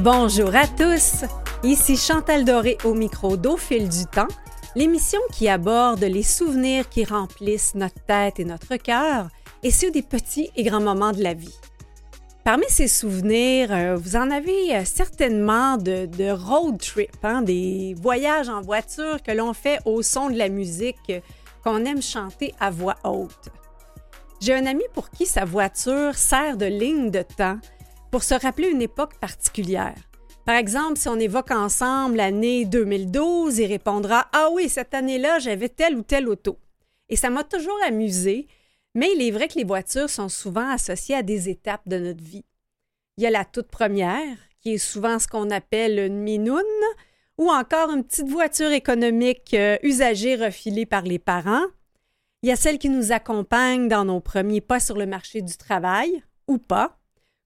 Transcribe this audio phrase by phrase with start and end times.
[0.00, 1.24] Bonjour à tous,
[1.62, 4.28] ici Chantal Doré au micro d'Au fil du temps,
[4.74, 9.28] l'émission qui aborde les souvenirs qui remplissent notre tête et notre cœur,
[9.62, 11.58] et ceux des petits et grands moments de la vie.
[12.42, 18.48] Parmi ces souvenirs, euh, vous en avez euh, certainement de, road trip, hein, des voyages
[18.48, 21.12] en voiture que l'on fait au son de la musique
[21.62, 23.50] qu'on aime chanter à voix haute.
[24.40, 27.58] J'ai un ami pour qui sa voiture sert de ligne de temps
[28.12, 29.96] pour se rappeler une époque particulière.
[30.46, 35.68] Par exemple, si on évoque ensemble l'année 2012, il répondra Ah oui, cette année-là, j'avais
[35.68, 36.58] telle ou telle auto.
[37.08, 38.46] Et ça m'a toujours amusé
[38.94, 42.22] mais il est vrai que les voitures sont souvent associées à des étapes de notre
[42.22, 42.44] vie.
[43.16, 46.62] Il y a la toute première, qui est souvent ce qu'on appelle une minoune,
[47.38, 51.64] ou encore une petite voiture économique euh, usagée refilée par les parents.
[52.42, 55.56] Il y a celle qui nous accompagne dans nos premiers pas sur le marché du
[55.56, 56.98] travail, ou pas,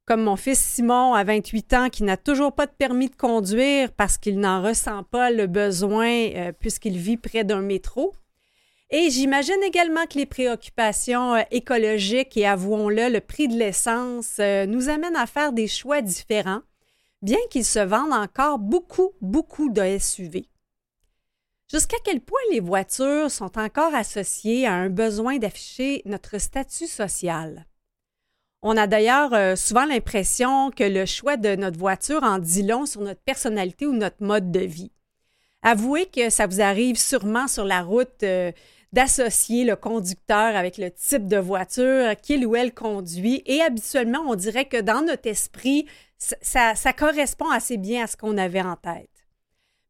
[0.06, 3.92] comme mon fils Simon à 28 ans qui n'a toujours pas de permis de conduire
[3.92, 8.14] parce qu'il n'en ressent pas le besoin euh, puisqu'il vit près d'un métro.
[8.90, 14.64] Et j'imagine également que les préoccupations euh, écologiques et avouons-le, le prix de l'essence euh,
[14.66, 16.62] nous amènent à faire des choix différents,
[17.20, 20.48] bien qu'ils se vendent encore beaucoup, beaucoup de SUV.
[21.68, 27.66] Jusqu'à quel point les voitures sont encore associées à un besoin d'afficher notre statut social?
[28.62, 32.86] On a d'ailleurs euh, souvent l'impression que le choix de notre voiture en dit long
[32.86, 34.92] sur notre personnalité ou notre mode de vie.
[35.62, 38.24] Avouez que ça vous arrive sûrement sur la route
[38.92, 43.42] d'associer le conducteur avec le type de voiture qu'il ou elle conduit.
[43.46, 45.86] Et habituellement, on dirait que dans notre esprit,
[46.18, 49.15] ça, correspond assez bien à ce qu'on avait en tête.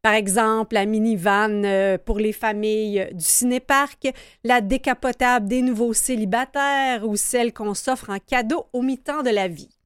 [0.06, 4.06] Par exemple, la minivan euh, pour les familles du cinéparc,
[4.44, 9.48] la décapotable des nouveaux célibataires ou celle qu'on s'offre en cadeau au mi-temps de la
[9.48, 9.76] vie.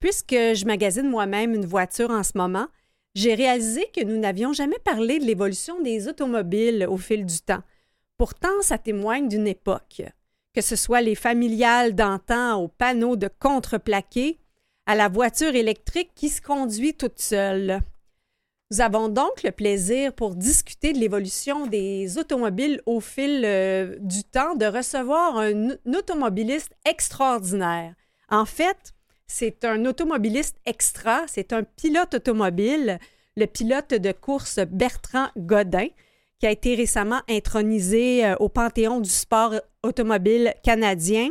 [0.00, 2.68] Puisque je magasine moi-même une voiture en ce moment,
[3.14, 7.62] j'ai réalisé que nous n'avions jamais parlé de l'évolution des automobiles au fil du temps.
[8.16, 10.00] Pourtant, ça témoigne d'une époque,
[10.54, 14.38] que ce soit les familiales d'antan aux panneaux de contreplaqué,
[14.86, 17.82] à la voiture électrique qui se conduit toute seule.
[18.70, 24.24] Nous avons donc le plaisir, pour discuter de l'évolution des automobiles au fil euh, du
[24.24, 27.94] temps, de recevoir un, automobiliste extraordinaire.
[28.28, 28.92] En fait,
[29.26, 32.98] c'est un automobiliste extra, c'est un pilote automobile,
[33.38, 35.88] le pilote de course Bertrand Godin,
[36.38, 41.30] qui a été récemment intronisé euh, au Panthéon du sport automobile canadien.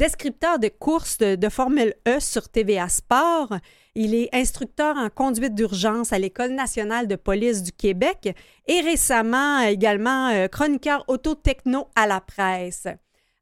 [0.00, 3.58] Descripteur de courses de, Formule E sur TVA Sport,
[3.94, 8.34] il est instructeur en conduite d'urgence à l'École nationale de police du Québec
[8.66, 12.88] et récemment également euh, chroniqueur auto-techno à la presse.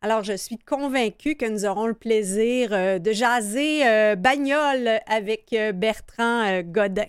[0.02, 6.62] Alors, je suis convaincue que nous aurons le plaisir euh, de jaser bagnole avec Bertrand
[6.62, 7.06] Godin.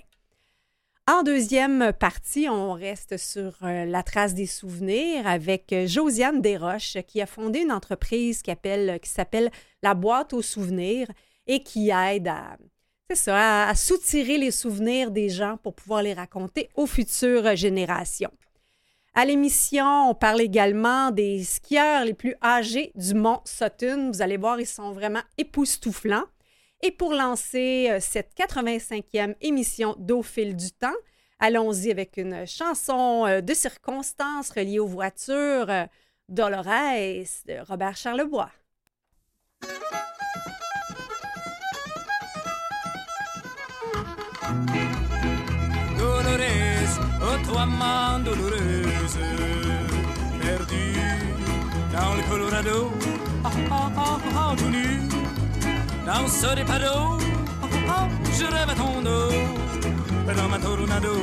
[1.12, 7.00] En deuxième partie, on reste sur euh, la trace des souvenirs avec euh, Josiane Desroches
[7.08, 8.52] qui a fondé une entreprise qui,
[9.06, 9.50] s'appelle
[9.82, 11.08] La boîte aux souvenirs
[11.48, 12.58] et qui aide à,
[13.26, 18.32] à, soutirer les souvenirs des gens pour pouvoir les raconter aux futures générations.
[19.16, 24.12] À l'émission, on parle également des skieurs les plus âgés du mont Sutton.
[24.14, 26.26] Vous allez voir, ils sont vraiment époustouflants.
[26.82, 30.96] Et pour lancer euh, cette 85e émission d'Au fil du temps,
[31.40, 35.86] allons-y avec une chanson euh, de circonstances reliée aux voitures, euh,
[36.30, 38.50] Dolores de Robert Charlebois.
[45.98, 49.20] Dolores, oh main douloureuse,
[50.42, 50.94] perdue
[51.92, 52.92] dans le Colorado,
[53.44, 54.89] ah ah ah ah, tout nu
[56.10, 57.20] dans ce dépado,
[58.38, 59.32] je rêve à ton dos,
[60.38, 61.16] dans ma tornado.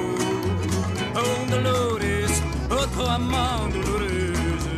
[1.16, 2.36] Oh Dolores,
[2.70, 4.68] oh toi amant douloureuse,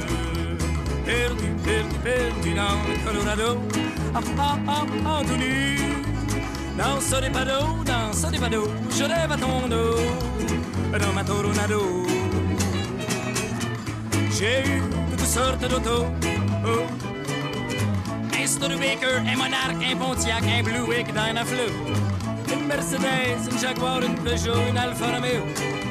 [1.04, 3.50] perdu, perdu, perdu dans le Colorado,
[4.14, 5.78] ah ah ah ah tout nu.
[6.78, 8.62] Dans ce dépado, dans ce dépado,
[8.96, 10.00] je rêve à ton dos,
[11.02, 11.82] dans ma tornado.
[14.36, 16.06] J'ai eu toutes sortes d'autos,
[16.64, 16.86] oh,
[18.46, 21.70] Studebaker, un Monarch, un Pontiac, un Buick, un Fleur.
[22.52, 25.44] Une Mercedes, une Jaguar, une Peugeot, une Alfa Romeo.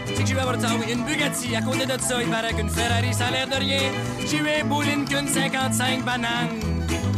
[0.06, 1.56] C'est que j'ai eu avoir ça, oui, une Bugatti.
[1.56, 3.92] À côté de ça, il paraît qu'une Ferrari, ça a l'air de rien.
[4.26, 6.60] J'ai eu un beau Lincoln 55 bananes.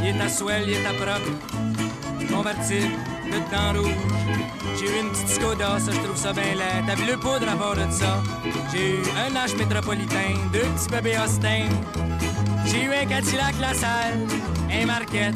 [0.02, 1.22] Il est à Swell, il est à Proc.
[2.30, 2.94] Convertible,
[3.25, 3.92] le temps rouge.
[4.78, 6.86] J'ai eu une petite Skoda, ça je trouve ça bien laid.
[6.88, 8.22] T'as vu le poudre à bord de ça?
[8.72, 11.68] J'ai eu un H métropolitain, deux petits bébés Austin.
[12.71, 14.27] J'ai eu un Cadillac La Salle,
[14.71, 15.36] un Marquette,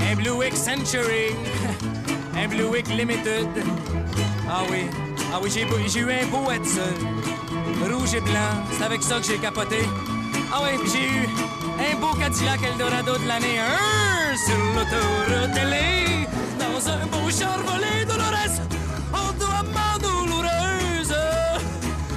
[0.00, 1.34] un Blue X Century,
[2.36, 3.48] un Bluewick Limited.
[4.48, 4.86] Ah oui,
[5.32, 5.62] ah oui, j'ai
[6.00, 7.92] eu un beau seul.
[7.92, 9.80] Rouge et blanc, c'est avec ça que j'ai capoté.
[10.52, 11.28] Ah oui, j'ai eu
[11.80, 13.58] un beau Cadillac Eldorado de l'année
[14.32, 16.28] 1 sur l'autoroute télé.
[16.60, 18.60] Dans un beau char volé Dolores,
[19.12, 21.14] en douloureuse.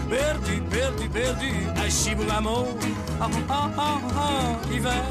[0.08, 2.78] Perdu, perdu, perdu, à Chibougamau.
[3.20, 5.04] Ah, ah, ah, ah, hiver.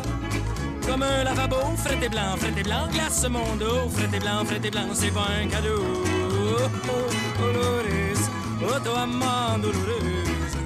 [0.86, 4.44] Comme un lavabo, fret et blanc, fret et blanc, glace mon dos, fret et blanc,
[4.44, 5.80] fret et blanc, c'est pas un cadeau.
[5.80, 8.24] Oh, oh, Dolores,
[8.62, 10.56] oh, toi, maman douloureuse,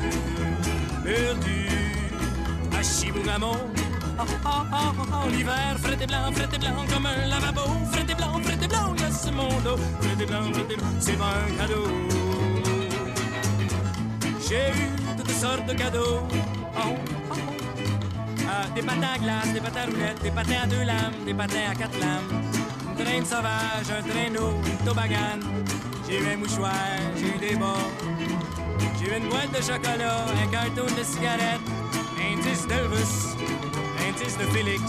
[1.05, 1.69] perdu
[2.77, 3.57] à Chibougamau.
[4.19, 7.63] Ah, ah, ah, ah, l'hiver, fret et blanc, fret et blanc, comme un lavabo,
[7.93, 10.97] fret et blanc, fret et blanc, glace mon dos, fret et blanc, fret et blanc,
[10.99, 11.87] c'est pas un cadeau.
[14.49, 16.21] J'ai eu toutes sortes de cadeaux.
[16.79, 16.95] Oh,
[18.75, 21.71] des patins à glace, des patins à roulettes, des patins à deux lames, des patins
[21.71, 22.29] à quatre lames.
[22.99, 25.41] Une traîne sauvage, un traîneau, une toboggan.
[26.09, 26.73] J'ai eu un mouchoir,
[27.17, 27.75] j'ai eu des bas.
[28.99, 31.61] J'ai eu une boîte de chocolat, un carton de cigarettes,
[32.19, 33.37] un disque d'Elvis,
[34.01, 34.83] un disque de Félix,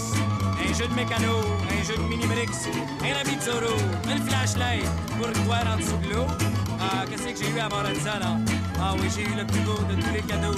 [0.64, 2.70] un jeu de mécano, un jeu de mini-brix,
[3.02, 4.86] un habit de une flashlight
[5.18, 6.28] pour voir en dessous de l'eau.
[6.80, 8.38] Ah, qu'est-ce que j'ai eu à bord de ça, là?
[8.80, 10.56] Ah oui, j'ai eu le plus beau de tous les cadeaux.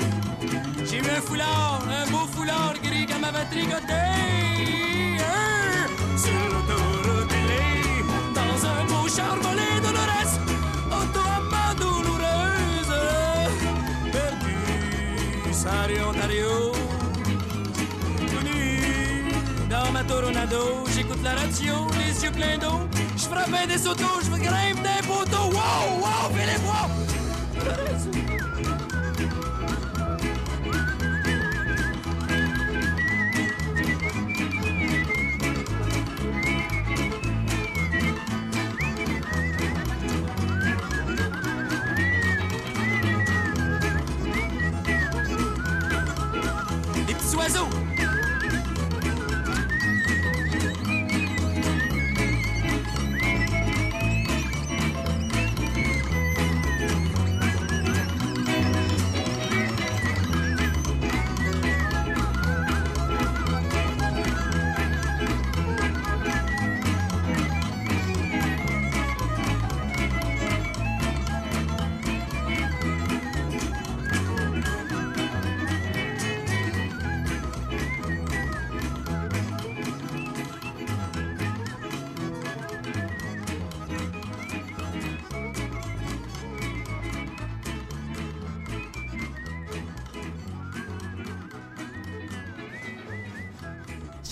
[0.86, 3.94] J'ai eu un foulard, un beau foulard gris qu'elle m'avait tricoté.
[5.20, 5.88] Hein,
[6.18, 7.34] Sur l'autoroute
[8.36, 10.36] dans un beau char volé Dolores,
[10.92, 11.20] auto
[11.54, 12.94] à douloureuse.
[14.12, 16.74] Perdu, Salut Ontario.
[18.18, 22.82] Tout dans ma Toronado, j'écoute la radio, les yeux pleins d'eau.
[23.16, 25.52] Je frappe un des autos, je grimpe des poteaux.
[25.52, 27.19] Wow, wow, fais les.
[27.60, 27.76] ちょっ
[28.56, 28.59] と!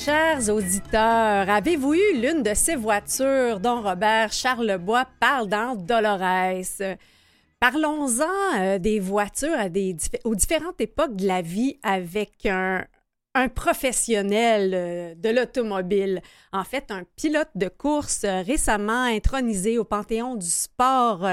[0.08, 6.96] Chers auditeurs, avez-vous eu l'une de ces voitures dont Robert Charlebois parle dans Dolores?
[7.60, 9.58] Parlons-en euh, des voitures
[10.24, 12.86] aux différentes époques de la vie avec un,
[13.54, 16.22] professionnel euh, de l'automobile.
[16.54, 21.28] En fait, un pilote de course euh, récemment intronisé au Panthéon du sport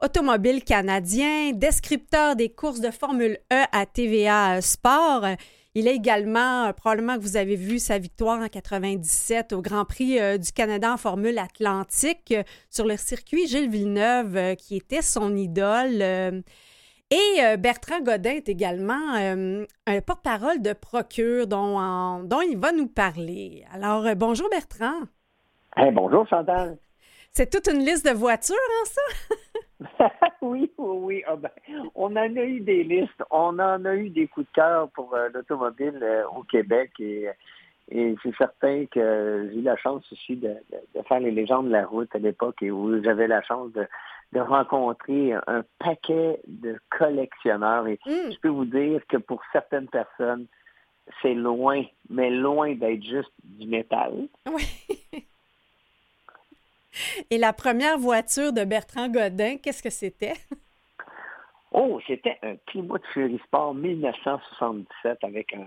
[0.00, 5.36] automobile canadien, descripteur des courses de Formule E à TVA Sport.
[5.78, 9.84] Il est également, euh, probablement que vous avez vu sa victoire en 97 au Grand
[9.84, 15.02] Prix euh, du Canada en Formule Atlantique euh, sur le circuit Gilles Villeneuve, qui était
[15.02, 16.00] son idole.
[17.10, 22.72] et Bertrand Godin est également euh, un porte-parole de Procure dont, en- dont il va
[22.72, 23.62] nous parler.
[23.70, 25.02] Alors, euh, bonjour Bertrand.
[25.76, 26.78] Hey, bonjour Chantal.
[27.34, 29.34] C'est toute une liste de voitures, hein, ça?
[30.42, 31.22] oui, oui, oui.
[31.26, 31.50] Ah ben,
[31.94, 33.22] on en a eu des listes.
[33.30, 37.28] On en a eu des coups de cœur pour euh, l'automobile euh, au Québec et,
[37.90, 41.66] et c'est certain que j'ai eu la chance aussi de, de- de faire les légendes
[41.66, 43.86] de la route à l'époque et où j'avais la chance de,
[44.32, 47.86] de rencontrer un paquet de collectionneurs.
[47.86, 48.30] Et Mm.
[48.32, 50.46] je peux vous dire que pour certaines personnes,
[51.22, 54.26] c'est loin, mais loin d'être juste du métal.
[54.52, 54.64] Oui.
[57.30, 60.34] Et la première voiture de Bertrand Godin, qu'est-ce que c'était?
[61.78, 65.66] Oh, c'était un Plymouth Fury Sport 1977 avec un,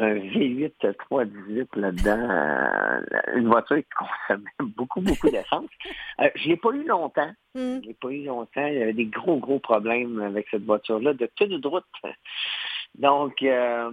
[0.00, 2.30] un V8 318 là-dedans.
[2.30, 3.00] euh,
[3.34, 5.68] une voiture qui consommait beaucoup, beaucoup d'essence.
[6.20, 7.32] Euh, je l'ai pas eu longtemps.
[7.56, 7.80] Hmm.
[7.82, 8.66] Je l'ai pas eu longtemps.
[8.66, 11.84] Il y avait des gros, gros problèmes avec cette voiture-là de de route.
[12.94, 13.90] Donc, euh,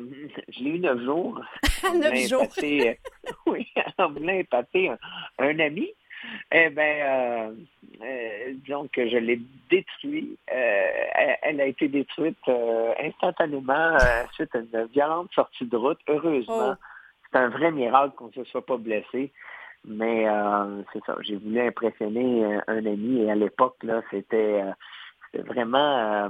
[0.50, 1.42] je l'ai eu neuf jours.
[1.96, 2.44] Neuf jours.
[2.44, 4.98] épater, euh, oui, voulant épater un,
[5.40, 5.92] un ami.
[6.52, 7.52] Eh bien, euh,
[8.04, 10.38] euh, disons que je l'ai détruit.
[10.52, 12.38] Euh, elle, elle a été détruite
[13.00, 13.98] instantanément
[14.34, 16.00] suite à une violente sortie de route.
[16.08, 16.86] Heureusement, Oh.
[17.32, 19.32] c'est un vrai miracle qu'on ne se soit pas blessé.
[19.86, 24.62] Mais euh, c'est ça, j'ai voulu impressionner un ami et à l'époque, là, c'était
[25.34, 26.30] vraiment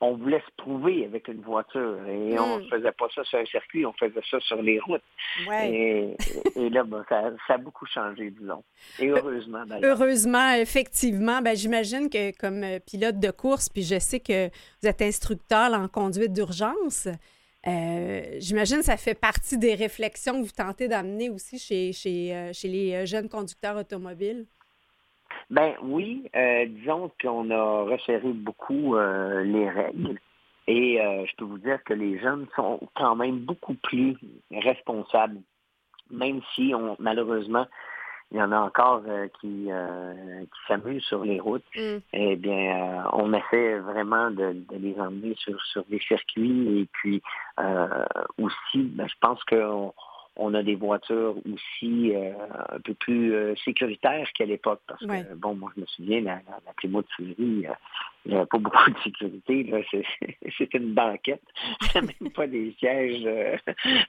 [0.00, 2.68] on voulait se prouver avec une voiture et on ne hmm.
[2.68, 5.02] faisait pas ça sur un circuit, on faisait ça sur les routes.
[5.50, 6.16] Et,
[6.70, 8.62] là, ben, ça, a beaucoup changé, disons.
[8.98, 9.96] Et heureusement, d'ailleurs.
[10.00, 11.40] Heureusement, effectivement.
[11.42, 14.48] Ben, J'imagine que comme pilote de course, puis je sais que
[14.82, 17.08] vous êtes instructeur en conduite d'urgence,
[17.66, 22.34] euh, j'imagine que ça fait partie des réflexions que vous tentez d'amener aussi chez, chez,
[22.34, 24.46] euh, chez les euh, jeunes conducteurs automobiles.
[25.50, 26.30] Ben oui,
[26.68, 30.18] disons qu'on a resserré beaucoup les règles.
[30.66, 34.16] Et je peux vous dire que les jeunes sont quand même beaucoup plus
[34.52, 35.40] responsables,
[36.10, 37.66] même si on malheureusement
[38.32, 41.96] il y en a encore euh, qui, euh, qui s'amusent sur les routes, mm.
[42.12, 46.88] eh bien, euh, on essaie vraiment de, de, les emmener sur, sur des circuits et
[46.92, 47.22] puis
[48.38, 49.92] aussi, ben, je pense qu'on
[50.40, 52.32] on a des voitures aussi euh,
[52.70, 54.80] un peu plus euh, sécuritaires qu'à l'époque.
[54.86, 57.72] Parce que, bon, moi, je me souviens, la, la, la Plymouth Fury, euh,
[58.24, 59.70] il n'y avait pas beaucoup de sécurité.
[60.58, 61.42] C'était une banquette.
[61.94, 63.28] même pas des sièges.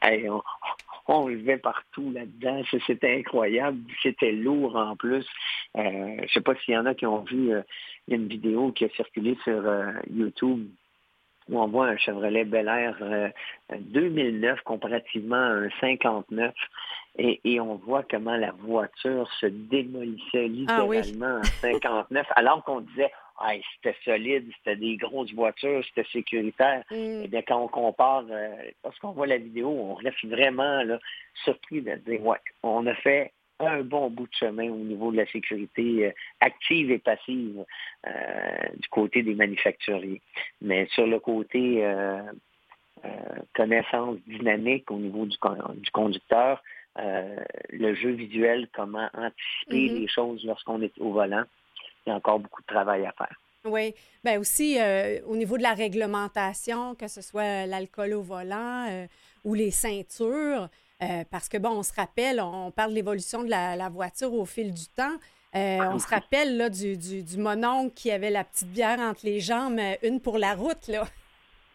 [0.29, 0.41] on,
[1.07, 2.63] on levait partout là-dedans.
[2.87, 3.79] C'était incroyable.
[4.01, 5.27] C'était lourd en plus.
[5.75, 7.51] je ne sais pas s'il y en a qui ont vu
[8.07, 9.63] une vidéo qui a circulé sur
[10.09, 10.67] YouTube
[11.49, 13.33] où on voit un Chevrolet Bel Air
[13.71, 16.53] 2009 euh, comparativement à un 59
[17.17, 22.81] et, et, on voit comment la voiture se démolissait ah littéralement en 59 alors qu'on
[22.81, 23.11] disait
[23.43, 26.83] ah, c'était solide, c'était des grosses voitures, c'était sécuritaire.
[26.91, 26.95] Mm.
[26.95, 30.99] Et eh bien, quand on compare, euh, lorsqu'on voit la vidéo, on reste vraiment là,
[31.43, 33.31] surpris de dire, ouais, on a fait
[33.67, 37.63] un bon bout de chemin au niveau de la sécurité euh, active et passive
[38.07, 38.11] euh,
[38.77, 40.21] du côté des manufacturiers.
[40.61, 42.21] Mais sur le côté euh,
[43.55, 45.37] connaissance dynamique au niveau du,
[45.91, 46.61] conducteur,
[46.97, 49.99] le jeu visuel, comment anticiper mm-hmm.
[49.99, 51.43] les choses lorsqu'on est au volant,
[52.05, 53.35] il y a encore beaucoup de travail à faire.
[53.63, 53.93] Oui.
[54.23, 54.77] Bien aussi,
[55.25, 59.07] au niveau de la réglementation, que ce soit l'alcool au volant
[59.43, 60.69] ou les ceintures,
[61.03, 64.45] euh, parce que, bon, on se rappelle, on parle de l'évolution de la, voiture au
[64.45, 65.15] fil du temps.
[65.55, 69.25] Euh, on se rappelle là, du, du, du, mononcle qui avait la petite bière entre
[69.25, 70.87] les jambes, euh, une pour la route.
[70.87, 71.03] là.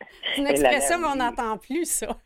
[0.35, 2.17] C'est une expression qu'on n'entend plus, ça.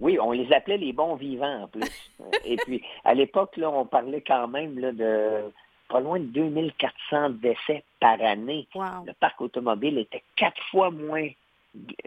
[0.00, 2.12] Oui, on les appelait les bons vivants en plus.
[2.44, 5.50] Et puis, à l'époque, là, on parlait quand même là, de
[5.88, 8.68] pas loin de 2400 décès par année.
[8.74, 11.28] Le parc automobile était quatre fois moins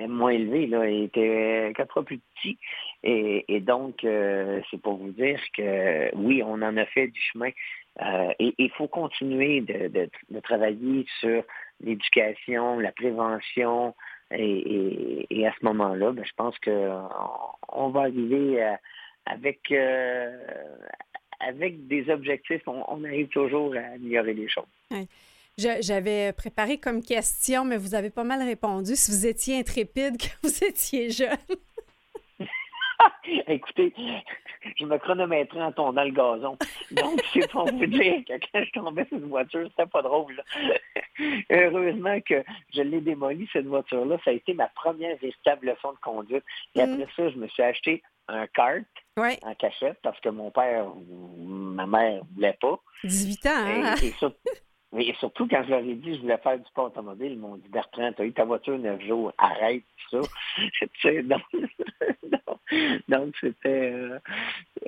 [0.07, 2.57] moins élevé, là, il était quatre fois plus petit.
[3.03, 7.49] Et, donc, euh, c'est pour vous dire que oui, on en a fait du chemin.
[8.01, 10.09] Euh, et il faut continuer de,
[10.41, 11.43] travailler sur
[11.81, 13.95] l'éducation, la prévention.
[14.31, 17.09] Et, à ce moment-là, ben, je pense qu'on
[17.69, 18.75] on va arriver euh,
[21.39, 22.61] avec des objectifs.
[22.67, 24.65] On, arrive toujours à améliorer les choses.
[25.57, 28.95] J'avais préparé comme question, mais vous avez pas mal répondu.
[28.95, 31.37] Si vous étiez intrépide, que vous étiez jeune.
[33.47, 33.93] Écoutez,
[34.79, 36.57] je me chronométrais en tournant le gazon.
[36.91, 40.41] Donc, c'est pour vous dire que quand je tombais sur une voiture, c'était pas drôle.
[41.49, 42.43] Heureusement que
[42.73, 44.17] je l'ai démolie, cette voiture-là.
[44.23, 46.43] Ça a été ma première véritable leçon de conduite.
[46.75, 46.93] Et mm.
[46.93, 48.83] après ça, je me suis acheté un kart
[49.17, 52.79] en cachette parce que mon père ou ma mère ne voulait pas.
[53.03, 53.95] 18 ans, hein?
[54.93, 57.55] Mais surtout, quand je leur ai dit je voulais faire du sport automobile, ils m'ont
[57.55, 60.19] dit Bertrand, tu as eu ta voiture neuf jours, arrête ça.
[63.09, 63.91] donc, c'était.
[63.91, 64.19] Euh,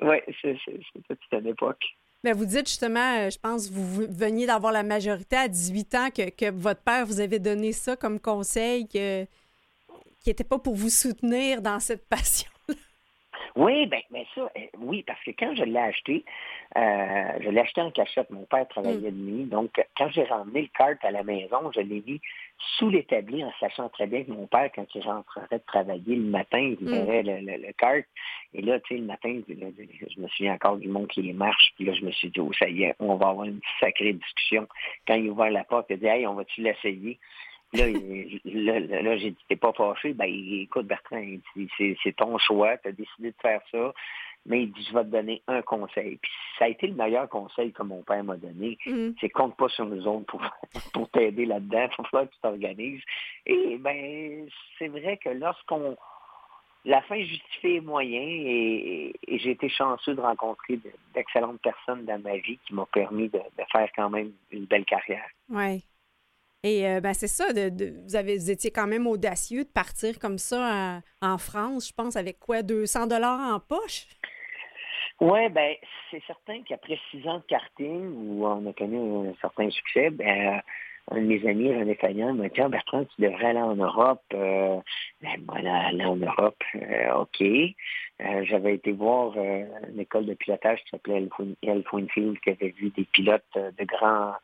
[0.00, 1.84] c'était une époque.
[2.22, 6.08] Mais vous dites justement, euh, je pense, vous veniez d'avoir la majorité à 18 ans,
[6.10, 9.26] que, que, votre père vous avait donné ça comme conseil, qui
[10.26, 12.50] n'était pas pour vous soutenir dans cette passion.
[13.56, 16.24] Oui, ben, ben ça, euh, oui, parce que quand je l'ai acheté,
[16.76, 18.28] euh, je l'ai acheté en cachette.
[18.30, 19.14] Mon père travaillait mm.
[19.14, 19.44] de nuit.
[19.44, 22.20] Donc, quand j'ai ramené le cart à la maison, je l'ai mis
[22.76, 26.24] sous l'établi en sachant très bien que mon père, quand il rentrerait de travailler le
[26.24, 26.90] matin, il mm.
[26.90, 28.04] verrait le, le,
[28.54, 31.72] Et là, tu sais, le matin, je me souviens encore du monde qui les marche.
[31.76, 34.14] Puis là, je me suis dit, oh, ça y est, on va avoir une sacrée
[34.14, 34.66] discussion.
[35.06, 37.20] Quand il ouvert la porte, il a dit, hey, on va-tu l'essayer?
[37.74, 37.86] Là,
[38.44, 40.12] là, là j'ai dit, t'es pas fâché?
[40.12, 41.22] Ben, écoute, Bertrand,
[41.76, 43.92] c'est ton choix, tu as décidé de faire ça.
[44.46, 46.18] Mais il dit, je vais te donner un conseil.
[46.20, 48.76] Puis ça a été le meilleur conseil que mon père m'a donné.
[48.84, 49.12] Mm.
[49.18, 50.42] C'est compte pas sur nous autres pour,
[50.92, 51.88] pour t'aider là-dedans.
[51.90, 53.00] Il faut que tu t'organises.
[53.46, 54.46] Et ben,
[54.78, 55.96] c'est vrai que lorsqu'on
[56.84, 60.78] la fin justifie les moyens et, j'ai été chanceux de rencontrer
[61.14, 64.84] d'excellentes personnes dans ma vie qui m'ont permis de, de, faire quand même une belle
[64.84, 65.28] carrière.
[65.48, 65.82] Oui.
[66.64, 70.38] Et euh, ben, c'est ça, vous, avez, vous étiez quand même audacieux de partir comme
[70.38, 74.06] ça en France, je pense, avec quoi, 200 dollars en poche?
[75.20, 75.74] Oui, ben
[76.10, 80.60] c'est certain qu'après six ans de karting, où on a connu un certain succès, ben,
[81.10, 84.22] un de mes amis, René Fayant, m'a dit ah, Bertrand, tu devrais aller en Europe.
[84.32, 84.80] Euh,
[85.22, 87.42] ben, voilà, aller en Europe, euh, OK.
[87.42, 91.28] Euh, j'avais été voir euh, une école de pilotage qui s'appelait
[91.62, 94.34] Elf Winfield, qui avait vu des pilotes de grands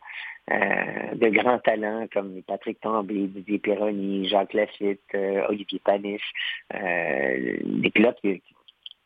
[0.49, 5.15] de grands talents comme Patrick Tremblay, Didier Perroni, Jacques Lafitte,
[5.49, 6.21] Olivier Panis,
[6.73, 8.43] des pilotes qui,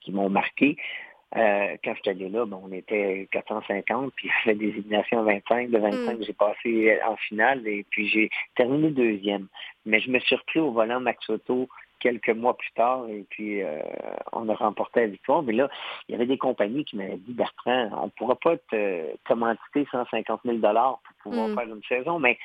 [0.00, 0.76] qui m'ont marqué.
[1.36, 5.70] Euh, quand j'étais allé là, on était 450, puis il y des éliminations 25.
[5.70, 6.22] De 25, mm.
[6.22, 9.48] j'ai passé en finale et puis j'ai terminé deuxième.
[9.84, 13.62] Mais je me suis repris au volant Max Auto quelques mois plus tard et puis
[13.62, 13.80] euh,
[14.32, 15.42] on a remporté la victoire.
[15.42, 15.68] Mais là,
[16.08, 19.86] il y avait des compagnies qui m'avaient dit, Bertrand, on ne pourra pas te commanditer
[19.90, 21.54] 150 000 pour pouvoir mm.
[21.54, 22.38] faire une saison, mais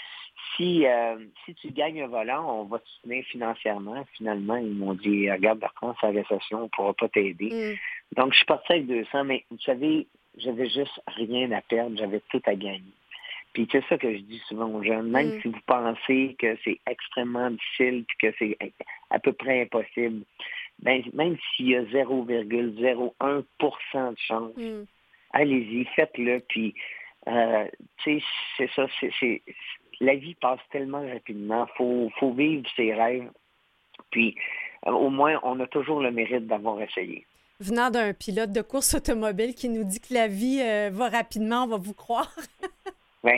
[0.55, 4.05] si, euh, si tu gagnes un volant, on va te soutenir financièrement.
[4.13, 7.49] Finalement, ils m'ont dit, regarde, Bertrand, c'est la récession, on ne pourra pas t'aider.
[7.49, 7.77] Mm.
[8.15, 12.21] Donc, je suis parti avec 200, mais vous savez, j'avais juste rien à perdre, j'avais
[12.29, 12.93] tout à gagner.
[13.53, 15.41] Puis c'est ça que je dis souvent aux jeunes, même mm.
[15.41, 18.57] si vous pensez que c'est extrêmement difficile que c'est
[19.09, 20.23] à peu près impossible,
[20.79, 24.83] ben, même s'il y a 0,01% de chance, mm.
[25.33, 26.41] allez-y, faites-le.
[26.47, 26.75] Puis,
[27.27, 27.65] euh,
[27.97, 28.25] tu sais,
[28.57, 28.87] c'est ça,
[29.19, 29.41] c'est,
[29.99, 31.67] la vie passe tellement rapidement.
[31.67, 33.29] Il faut, faut vivre ses rêves.
[34.11, 34.35] Puis,
[34.87, 37.25] euh, au moins, on a toujours le mérite d'avoir essayé
[37.59, 41.63] venant d'un pilote de course automobile qui nous dit que la vie euh, va rapidement,
[41.63, 42.33] on va vous croire.
[43.21, 43.33] Oui,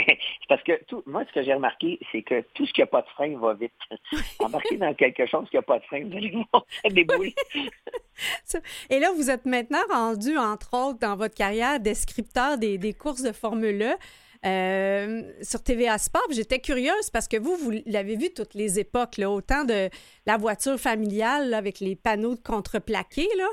[0.47, 3.01] parce que tout, moi, ce que j'ai remarqué, c'est que tout ce qui n'a pas
[3.01, 3.71] de frein va vite.
[4.39, 7.07] Embarquer dans quelque chose qui n'a pas de frein, vous allez voir, des
[8.91, 13.23] Et là, vous êtes maintenant rendu, entre autres, dans votre carrière, descripteur des, des courses
[13.23, 13.95] de Formule 1.
[14.43, 16.25] Euh, sur TVA Sport.
[16.31, 19.89] J'étais curieuse parce que vous, vous l'avez vu toutes les époques, là, autant de
[20.25, 23.47] la voiture familiale avec les panneaux de contreplaqués, là,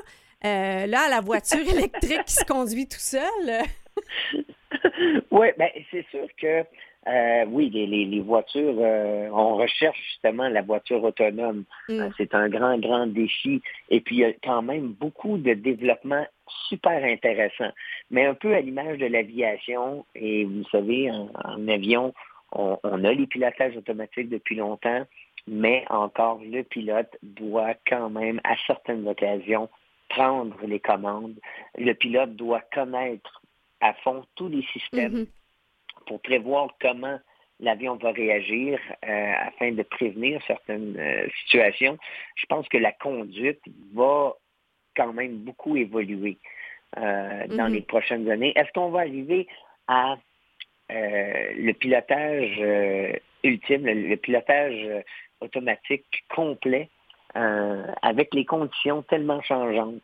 [0.45, 3.63] euh, là, la voiture électrique qui se conduit tout seul.
[5.31, 6.63] oui, ben, c'est sûr que
[7.07, 11.63] euh, oui, les, voitures, euh, on recherche justement la voiture autonome.
[11.87, 12.09] Mm.
[12.17, 13.61] c'est un grand, grand défi.
[13.89, 16.25] Et puis, il y a quand même beaucoup de développement
[16.67, 17.71] super intéressant.
[18.11, 22.13] Mais un peu à l'image de l'aviation, et vous savez, en, avion,
[22.51, 25.05] on, on, a les pilotages automatiques depuis longtemps,
[25.47, 29.69] mais encore, le pilote doit quand même, à certaines occasions,
[30.09, 31.39] prendre les commandes.
[31.77, 33.41] Le pilote doit connaître
[33.81, 36.05] à fond tous les systèmes mm-hmm.
[36.07, 37.19] pour prévoir comment
[37.59, 41.97] l'avion va réagir euh, afin de prévenir certaines euh, situations.
[42.35, 43.61] Je pense que la conduite
[43.93, 44.33] va
[44.95, 46.37] quand même beaucoup évoluer
[46.97, 47.73] euh, dans mm-hmm.
[47.73, 48.53] les prochaines années.
[48.55, 49.47] Est-ce qu'on va arriver
[49.87, 50.17] à
[50.91, 55.03] le pilotage ultime, le pilotage
[55.39, 56.89] automatique complet?
[57.35, 60.01] Euh, avec les conditions tellement changeantes,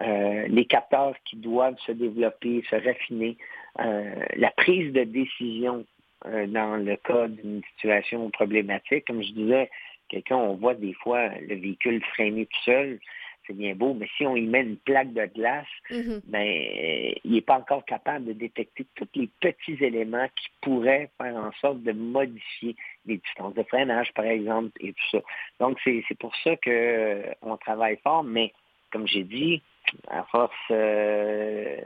[0.00, 3.36] euh, les capteurs qui doivent se développer, se raffiner,
[3.80, 5.84] euh, la prise de décision
[6.24, 9.04] dans le cas d'une situation problématique.
[9.06, 9.70] Comme je disais,
[10.08, 12.98] quelqu'un, on voit des fois le véhicule freiner tout seul,
[13.46, 16.20] c'est bien beau, mais si on y met une plaque de glace, mm-hmm.
[16.26, 21.36] ben, il n'est pas encore capable de détecter tous les petits éléments qui pourraient faire
[21.36, 22.76] en sorte de modifier
[23.06, 25.18] les distances de freinage, par exemple, et tout ça.
[25.60, 28.52] Donc, c'est pour ça qu'on euh, travaille fort, mais
[28.90, 29.62] comme j'ai dit,
[30.08, 31.80] à force euh,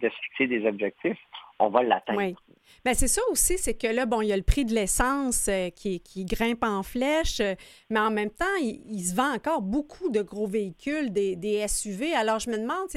[0.00, 1.18] de se fixer des objectifs,
[1.58, 2.18] on va l'atteindre.
[2.18, 2.36] Oui.
[2.84, 5.46] Bien, c'est ça aussi, c'est que là, bon, il y a le prix de l'essence
[5.48, 7.42] euh, qui, grimpe en flèche,
[7.90, 12.14] mais en même temps, il, se vend encore beaucoup de gros véhicules, des, SUV.
[12.14, 12.88] Alors, je me demande,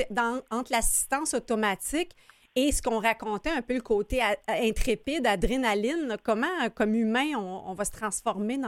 [0.52, 2.12] entre l'assistance automatique
[2.56, 7.86] et ce qu'on racontait, un peu le côté intrépide, adrénaline, comment, comme humain, on, va
[7.86, 8.60] se transformer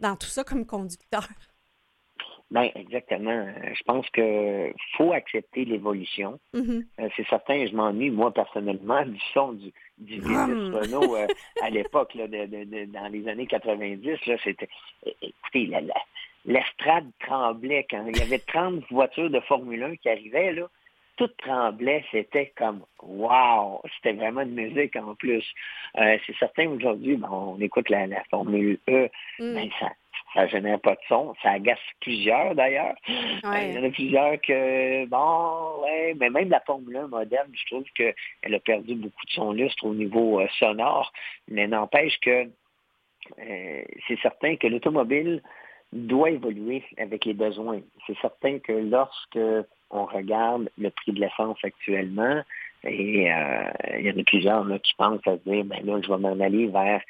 [0.00, 1.28] dans tout ça comme conducteur?
[2.50, 3.46] Ben exactement.
[3.74, 6.40] Je pense que faut accepter l'évolution.
[6.54, 6.84] Mm-hmm.
[7.00, 11.26] Euh, c'est certain, je m'ennuie, moi, personnellement, du son du, du Renault euh,
[11.62, 14.18] à l'époque, de, de, dans les années 90.
[14.42, 14.68] C'était.
[15.20, 15.70] Écoutez,
[16.46, 20.68] l'estrade tremblait quand il y avait 30 voitures de Formule 1 qui arrivaient, là
[21.18, 25.44] tout tremblait, c'était comme wow, c'était vraiment de musique en plus.
[25.98, 29.54] Euh, c'est certain aujourd'hui, on écoute la, Formule E, mm.
[29.54, 29.90] ben, ça
[30.34, 32.94] ça génère pas de son, ça agace plusieurs d'ailleurs.
[33.08, 37.48] Euh, il y en a plusieurs que bon, ouais, mais même la Formule 1 moderne,
[37.52, 41.12] je trouve qu'elle a perdu beaucoup de son lustre au niveau euh, sonore,
[41.48, 42.48] mais n'empêche que
[43.36, 45.42] c'est certain que l'automobile
[45.92, 47.80] doit évoluer avec les besoins.
[48.06, 49.38] C'est certain que lorsque
[49.90, 52.42] on regarde le prix de l'essence actuellement,
[52.84, 56.08] et euh, il y en a plusieurs qui pensent à se dire, ben là, je
[56.08, 57.02] vais m'en aller vers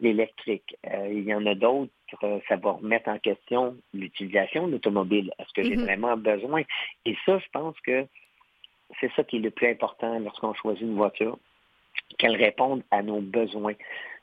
[0.00, 0.76] l'électrique.
[0.86, 1.90] Euh, il y en a d'autres,
[2.22, 5.32] euh, ça va remettre en question l'utilisation de l'automobile.
[5.38, 5.84] Est-ce que j'ai mm-hmm.
[5.84, 6.62] vraiment besoin?
[7.04, 8.06] Et ça, je pense que
[9.00, 11.38] c'est ça qui est le plus important lorsqu'on choisit une voiture,
[12.18, 13.74] qu'elle réponde à nos besoins.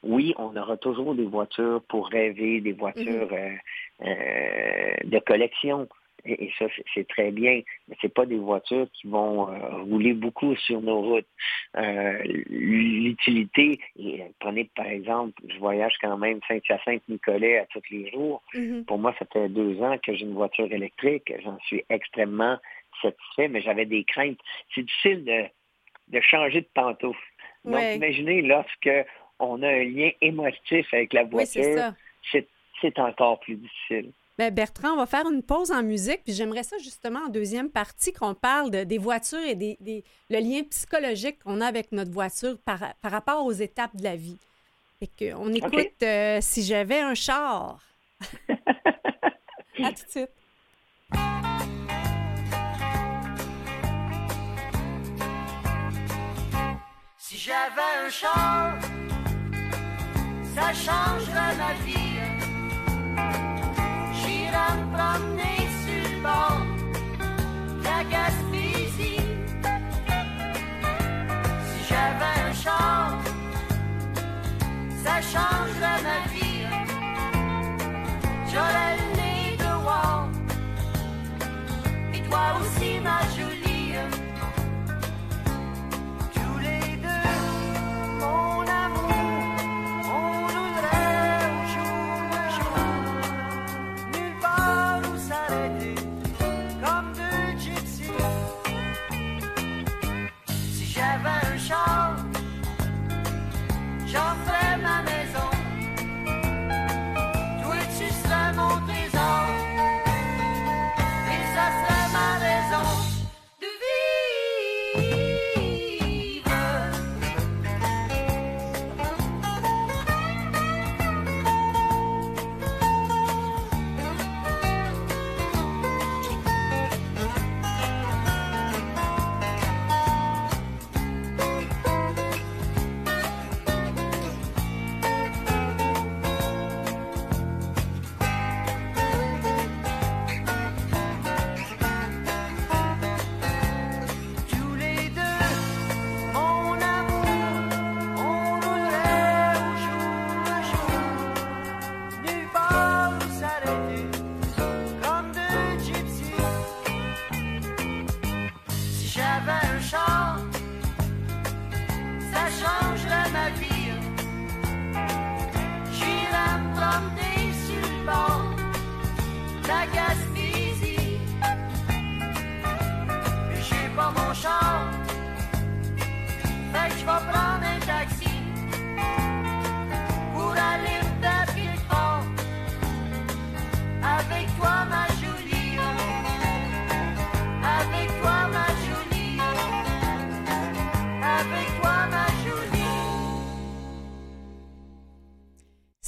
[0.03, 3.59] Oui, on aura toujours des voitures pour rêver, des voitures mm-hmm.
[4.01, 5.87] euh, euh, de collection.
[6.25, 10.55] Et, ça, c'est très bien, mais c'est pas des voitures qui vont euh, rouler beaucoup
[10.55, 11.27] sur nos routes.
[12.49, 13.79] L'utilité,
[14.39, 18.41] prenez par exemple, je voyage quand même Saint-Hyacinthe-Nicolet à tous les jours.
[18.53, 18.85] Mm-hmm.
[18.85, 21.33] Pour moi, ça fait deux ans que j'ai une voiture électrique.
[21.43, 22.57] J'en suis extrêmement
[23.01, 24.39] satisfait, mais j'avais des craintes.
[24.73, 25.43] C'est difficile de,
[26.09, 27.19] de changer de pantoufle.
[27.65, 28.89] Donc, imaginez lorsque
[29.39, 31.93] on a un lien émotif avec la voiture,
[32.31, 34.11] c'est encore plus difficile.
[34.43, 37.69] Bien, Bertrand, on va faire une pause en musique, puis j'aimerais ça justement en deuxième
[37.69, 42.57] partie qu'on parle des voitures et des, le lien psychologique qu'on a avec notre voiture
[42.65, 44.37] par, par, rapport aux étapes de la vie.
[44.99, 47.79] Et qu'on écoute euh, Si j'avais un char.
[48.49, 50.29] à tout de suite.
[57.17, 58.77] Si j'avais un char,
[60.53, 62.02] ça changerait ma vie.
[64.93, 66.61] Promener sur le bord
[67.83, 69.25] la Gaspésie.
[71.67, 73.17] Si j'avais un char,
[75.03, 76.67] ça changerait ma vie.
[78.51, 80.29] J'aurais le nez de voir,
[82.13, 83.19] et toi aussi ma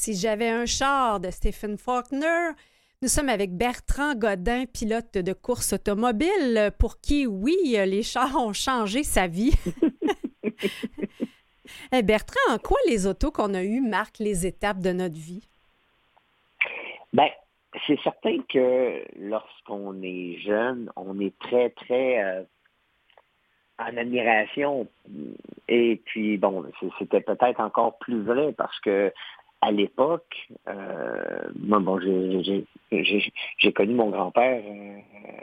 [0.05, 2.51] Si j'avais un char de Stephen Faulkner,
[3.01, 8.53] nous sommes avec Bertrand Godin, pilote de course automobile, pour qui, oui, les chars ont
[8.53, 9.55] changé sa vie.
[11.91, 15.47] Eh, Bertrand, en quoi les autos qu'on a eues marquent les étapes de notre vie?
[17.11, 17.29] Bien,
[17.87, 22.43] c'est certain que lorsqu'on est jeune, on est très, très euh,
[23.79, 24.87] en admiration.
[25.67, 26.63] Et puis, bon,
[26.99, 29.11] c'était peut-être encore plus vrai parce que
[29.61, 30.35] à l'époque,
[30.67, 34.61] euh, moi, bon, j'ai connu mon grand-père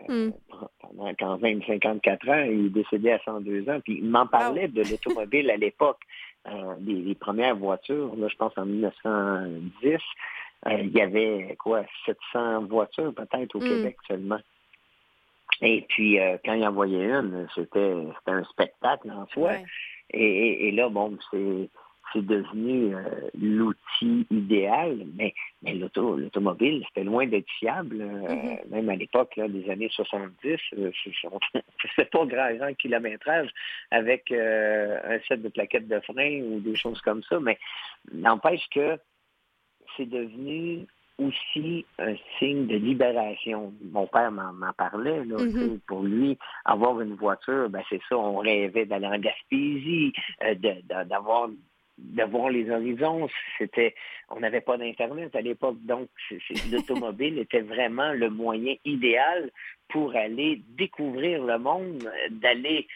[0.09, 0.33] euh, mm.
[0.81, 4.69] pendant quand même 54 ans, il est décédé à 102 ans, puis il m'en parlait
[4.69, 6.01] de l'automobile à l'époque,
[6.49, 9.99] euh, des, premières voitures, là, je pense en 1910,
[10.71, 13.69] il y avait quoi, 700 voitures peut-être au mm.
[13.69, 14.41] Québec seulement.
[15.61, 17.95] Et puis, quand il en voyait une, c'était
[18.27, 19.53] un spectacle en soi.
[20.11, 21.69] et, là, bon, c'est
[22.13, 23.03] c'est devenu euh,
[23.41, 28.01] l'outil idéal, mais, mais l'automobile, c'était loin d'être fiable.
[28.01, 28.69] Euh, mm-hmm.
[28.71, 30.91] Même à l'époque des années 70, euh,
[31.97, 33.51] c'est pas grand, grand kilométrage
[33.91, 37.59] avec un set de plaquettes de frein ou des choses comme ça, mais
[38.13, 38.99] n'empêche que
[39.97, 40.87] c'est devenu
[41.19, 43.73] aussi un signe de libération.
[43.91, 45.21] Mon père m'en parlait.
[45.21, 45.81] Mm-hmm.
[45.87, 50.13] Pour lui, avoir une voiture, ben c'est ça, on rêvait d'aller en Gaspésie,
[51.05, 51.49] d'avoir
[51.99, 53.29] de voir les horizons.
[53.59, 53.95] C'était,
[54.31, 56.09] on n'avait pas d'internet à l'époque, donc
[56.73, 59.51] l'automobile était vraiment le moyen idéal
[59.89, 62.87] pour aller découvrir le monde, d'aller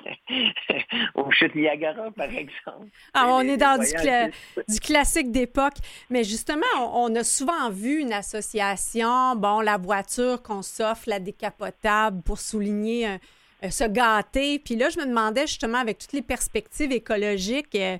[1.14, 2.88] au chute Niagara, par exemple.
[3.12, 5.74] Ah, on Les- est dans du, voyages, cla- du classique d'époque.
[6.08, 11.20] Mais justement, on, on a souvent vu une association, bon, la voiture qu'on s'offre, la
[11.20, 13.18] décapotable, pour souligner euh,
[13.64, 14.58] euh, se gâter.
[14.58, 17.98] Puis là, je me demandais justement, avec toutes les perspectives écologiques, euh,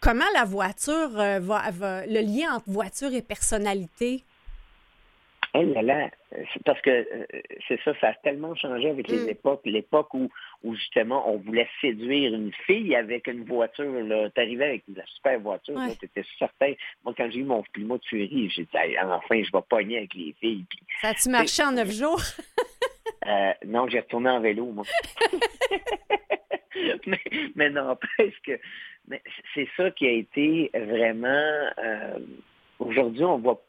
[0.00, 4.24] comment la voiture euh, va, va- le lien entre voiture et personnalité?
[5.54, 6.10] Oh là là,
[6.66, 7.26] parce que euh,
[7.66, 9.28] c'est ça, ça a tellement changé avec les Mm.
[9.30, 9.62] époques.
[9.64, 10.28] L'époque où,
[10.62, 13.86] où justement on voulait séduire une fille avec une voiture.
[14.34, 15.96] Tu arrivais avec la super voiture, Ouais.
[15.98, 16.74] tu étais certain.
[17.02, 18.68] Moi, quand j'ai eu mon climat de furie, j'ai dit
[19.02, 20.66] enfin, je vais pogner avec les filles.
[20.68, 22.20] Puis, Ça a-tu marché en neuf jours?
[23.26, 24.84] euh, non, j'ai retourné en vélo, moi.
[27.06, 27.20] mais
[27.54, 28.58] mais n'empêche que
[29.08, 29.22] mais
[29.54, 31.68] c'est ça qui a été vraiment.
[31.78, 32.18] euh,
[32.78, 33.60] Aujourd'hui, on voit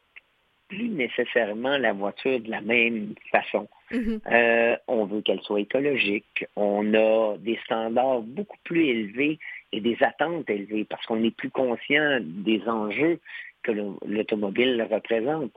[0.67, 3.67] plus nécessairement la voiture de la même façon.
[3.89, 4.21] Mhm.
[4.31, 6.45] Euh, on veut qu'elle soit écologique.
[6.55, 9.39] On a des standards beaucoup plus élevés
[9.71, 13.19] et des attentes élevées parce qu'on est plus conscient des enjeux
[13.63, 15.51] que le- l'automobile représente.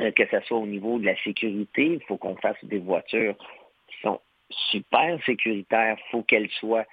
[0.00, 3.36] Euh, que ce soit au niveau de la sécurité, il faut qu'on fasse des voitures
[3.86, 5.96] qui sont super sécuritaires.
[5.98, 6.86] Il faut qu'elles soient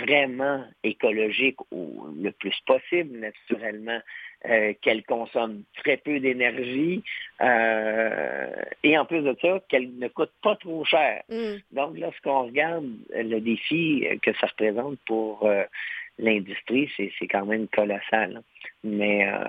[0.00, 4.00] vraiment écologiques au, le plus possible, naturellement,
[4.46, 7.02] euh, qu'elles consomment très peu d'énergie
[7.40, 8.50] euh,
[8.82, 11.22] et en plus de ça, qu'elles ne coûtent pas trop cher.
[11.28, 11.56] Mm.
[11.72, 15.64] Donc, lorsqu'on regarde le défi que ça représente pour euh,
[16.18, 18.42] l'industrie, c'est c'est quand même colossal.
[18.84, 19.44] Mais euh,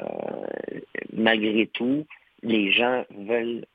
[1.13, 2.05] malgré tout,
[2.43, 3.65] les gens veulent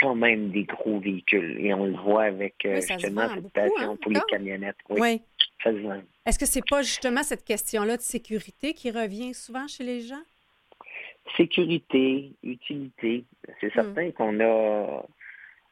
[0.00, 1.58] quand même des gros véhicules.
[1.64, 4.76] Et on le voit avec euh, Oui, justement cette passion hein, pour les camionnettes.
[4.90, 5.22] Oui, Oui.
[5.64, 6.02] ça se vend.
[6.26, 10.22] Est-ce que c'est pas justement cette question-là de sécurité qui revient souvent chez les gens?
[11.36, 13.24] Sécurité, utilité.
[13.60, 13.94] C'est Hmm.
[13.94, 15.04] certain qu'on a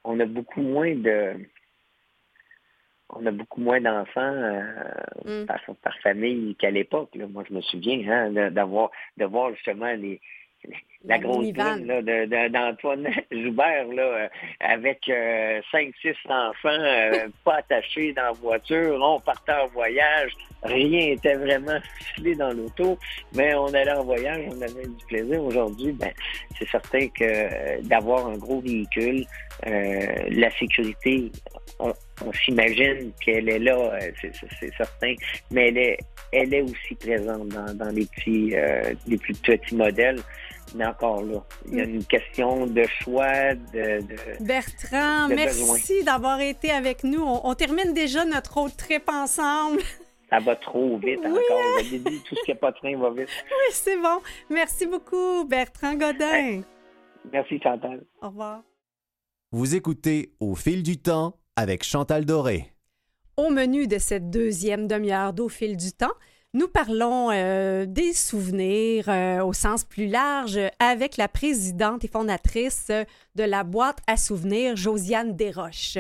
[0.06, 1.34] on a beaucoup moins de
[3.10, 4.62] on a beaucoup moins d'enfants euh,
[5.24, 5.46] Mm.
[5.46, 7.14] par, par famille qu'à l'époque.
[7.16, 10.20] Moi, je me souviens hein, de- d'avoir de voir justement les
[11.06, 14.28] la, grosse de- d'Antoine Joubert là, euh,
[14.60, 18.98] avec euh, cinq, six enfants euh, pas attachés dans la voiture.
[19.02, 20.32] On partait en voyage.
[20.62, 22.98] Rien n'était vraiment ficelé dans l'auto,
[23.34, 25.42] mais on allait en voyage, on avait du plaisir.
[25.44, 26.10] Aujourd'hui, ben,
[26.58, 29.26] c'est certain que euh, d'avoir un gros véhicule,
[29.66, 31.30] la sécurité,
[31.80, 31.92] on,
[32.24, 34.32] on s'imagine qu'elle est là, c'est-
[34.76, 35.14] certain,
[35.50, 35.98] mais elle est,
[36.32, 38.54] elle est aussi présente dans, dans les petits,
[39.06, 40.20] les plus petits modèles.
[40.74, 46.02] Mais encore là, il y a une question de choix, de, de- Bertrand, de merci
[46.02, 47.22] d'avoir été avec nous.
[47.22, 49.80] On, on termine déjà notre road trip ensemble.
[50.28, 51.62] ça va trop vite Oui, encore.
[51.90, 53.28] Vous dit, tout ce qui n'est pas train va vite.
[53.44, 54.18] Oui, c'est bon.
[54.50, 56.62] Merci beaucoup, Bertrand Godin.
[57.32, 58.04] Merci Chantal.
[58.20, 58.62] Au revoir.
[59.52, 62.72] Vous écoutez Au fil du temps avec Chantal Doré.
[63.36, 66.12] Au menu de cette deuxième demi-heure d'au fil du temps,
[66.54, 72.92] nous parlons euh, des souvenirs euh, au sens plus large avec la présidente et fondatrice
[73.34, 75.98] de la boîte à souvenirs, Josiane Desroches.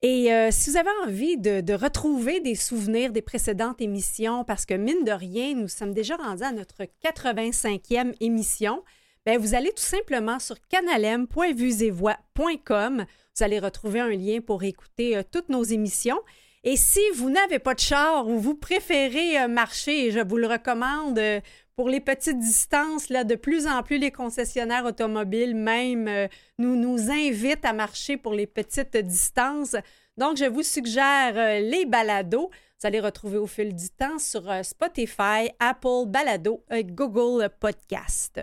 [0.00, 4.74] Et euh, si vous avez envie de, retrouver des souvenirs des précédentes émissions, parce que
[4.74, 8.84] mine de rien, nous sommes déjà rendus à notre 85e émission,
[9.26, 13.06] ben, vous allez tout simplement sur canalem.vuesetvoix.com.
[13.36, 16.20] Vous allez retrouver un lien pour écouter toutes nos émissions.
[16.70, 20.46] Et si vous n'avez pas de char ou vous préférez euh, marcher, je vous le
[20.46, 21.40] recommande euh,
[21.76, 26.28] pour les petites distances, là, de plus en plus les concessionnaires automobiles même euh,
[26.58, 29.76] nous, nous invitent à marcher pour les petites distances.
[30.18, 32.50] Donc, je vous suggère les balados.
[32.50, 38.42] Vous allez retrouver au fil du temps sur Spotify, Apple Balado, et Google Podcast.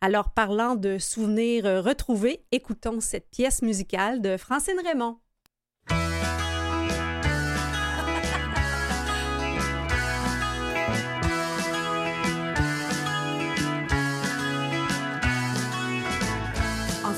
[0.00, 5.18] Alors, parlant de souvenirs retrouvés, écoutons cette pièce musicale de Francine Raymond.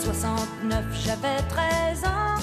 [0.05, 2.41] 69, j'avais 13 ans.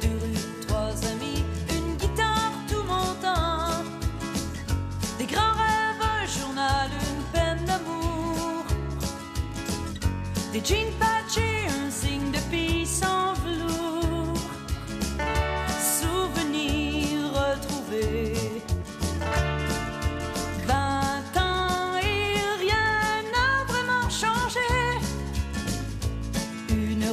[0.00, 3.84] Deux rues, trois amis, une guitare, tout mon temps.
[5.18, 8.64] Des grands rêves, un journal, une peine d'amour.
[10.52, 10.92] Des jeans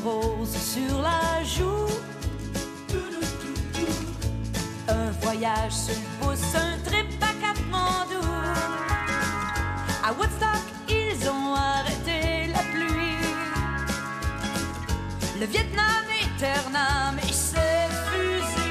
[0.03, 1.87] rose sur la joue.
[4.87, 8.27] Un voyage sur le un trip à Katmandou.
[10.03, 13.17] À Woodstock, ils ont arrêté la pluie.
[15.39, 18.61] Le Vietnam éternam et ses fusils.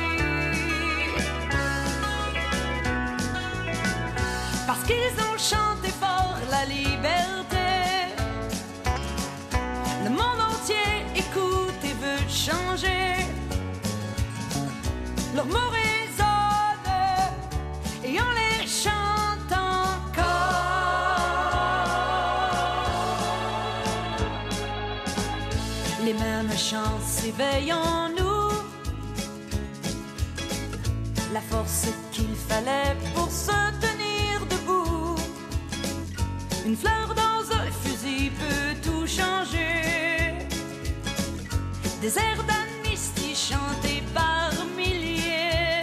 [4.67, 5.30] Parce qu'ils ont
[12.51, 13.27] changer.
[15.35, 15.71] Leurs mots
[18.05, 20.25] et on les chante encore.
[26.05, 28.51] Les mêmes chants s'éveillent en nous.
[31.33, 35.15] La force qu'il fallait pour se tenir debout.
[36.67, 37.40] Une fleur dans
[42.01, 45.83] Des airs d'amnistie chantés par milliers.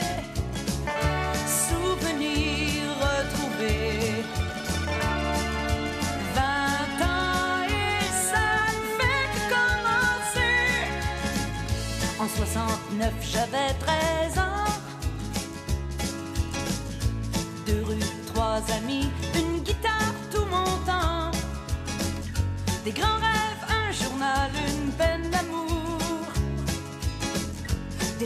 [1.46, 4.24] Souvenirs retrouvés.
[6.34, 8.02] Vingt ans et
[8.32, 10.56] ça ne fait que commencer.
[12.20, 14.74] En 69, j'avais 13 ans.
[17.68, 21.30] Deux rues, trois amis, une guitare tout mon temps.
[22.84, 25.27] Des grands rêves, un journal, une peine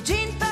[0.03, 0.50] d'amour.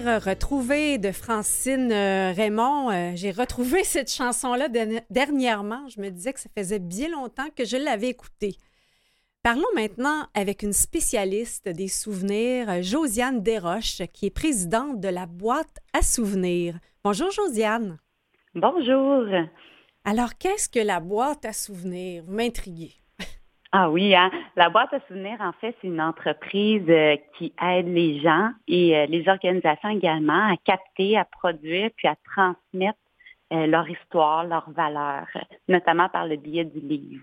[0.00, 2.90] Souvenir retrouvé de Francine euh, Raymond.
[2.90, 5.86] Euh, J'ai retrouvé cette chanson-là derni- dernièrement.
[5.88, 8.56] Je me disais que ça faisait bien longtemps que je l'avais écoutée.
[9.42, 15.26] Parlons maintenant avec une spécialiste des souvenirs, euh, Josiane Desroches, qui est présidente de la
[15.26, 16.78] boîte à souvenirs.
[17.04, 17.98] Bonjour Josiane.
[18.54, 19.26] Bonjour.
[20.06, 22.22] Alors, qu'est-ce que la boîte à souvenirs?
[22.26, 22.94] Vous m'intriguez.
[23.72, 24.30] Ah oui, hein?
[24.56, 28.96] la boîte à souvenirs, en fait, c'est une entreprise euh, qui aide les gens et
[28.96, 32.98] euh, les organisations également à capter, à produire, puis à transmettre
[33.52, 35.28] euh, leur histoire, leurs valeurs,
[35.68, 37.22] notamment par le biais du livre.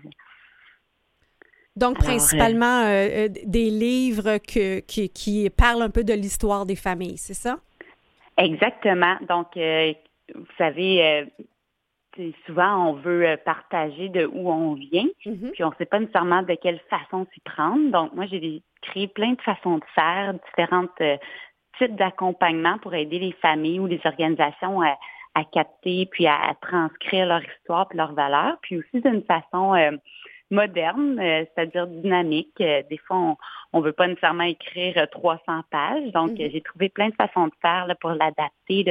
[1.76, 2.82] Donc, Alors, principalement
[3.44, 7.58] des livres que- qui, qui parlent un peu de l'histoire des familles, c'est ça?
[8.36, 9.16] Exactement.
[9.28, 11.28] Donc, vous savez,
[12.46, 15.50] souvent on veut euh, partager de où on vient, Mhm.
[15.52, 17.90] puis on ne sait pas nécessairement de quelle façon s'y prendre.
[17.90, 21.16] Donc, moi, j'ai créé plein de façons de faire, différentes euh,
[21.78, 24.96] types d'accompagnement pour aider les familles ou les organisations à,
[25.34, 29.74] à capter puis à, à transcrire leur histoire puis leurs valeurs, puis aussi d'une façon
[29.74, 29.92] euh,
[30.50, 32.54] moderne, euh, c'est-à-dire dynamique.
[32.60, 33.36] Euh, des fois,
[33.72, 36.10] on ne veut pas nécessairement écrire euh, 300 pages.
[36.12, 36.40] Donc, Mhm.
[36.40, 38.84] euh, j'ai trouvé plein de façons de faire là, pour l'adapter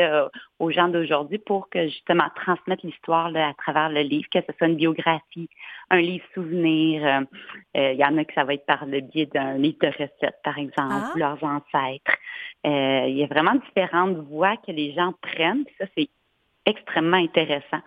[0.60, 4.68] aux gens d'aujourd'hui pour que justement transmettre l'histoire à travers le livre, que ce soit
[4.68, 5.50] une biographie,
[5.90, 7.06] un livre souvenir.
[7.06, 7.22] euh,
[7.78, 9.88] euh, Il y en a que ça va être par le biais d'un livre de
[9.88, 11.12] recettes, par exemple, Ah.
[11.16, 12.18] ou leurs ancêtres.
[12.66, 15.66] Euh, il y a vraiment différentes voies que les gens prennent.
[15.80, 16.10] Ça, c'est
[16.66, 17.80] extrêmement intéressant.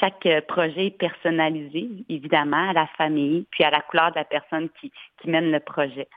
[0.00, 4.24] Chaque euh, projet est personnalisé, évidemment, à la famille, puis à la couleur de la
[4.24, 6.08] personne qui, qui mène le projet.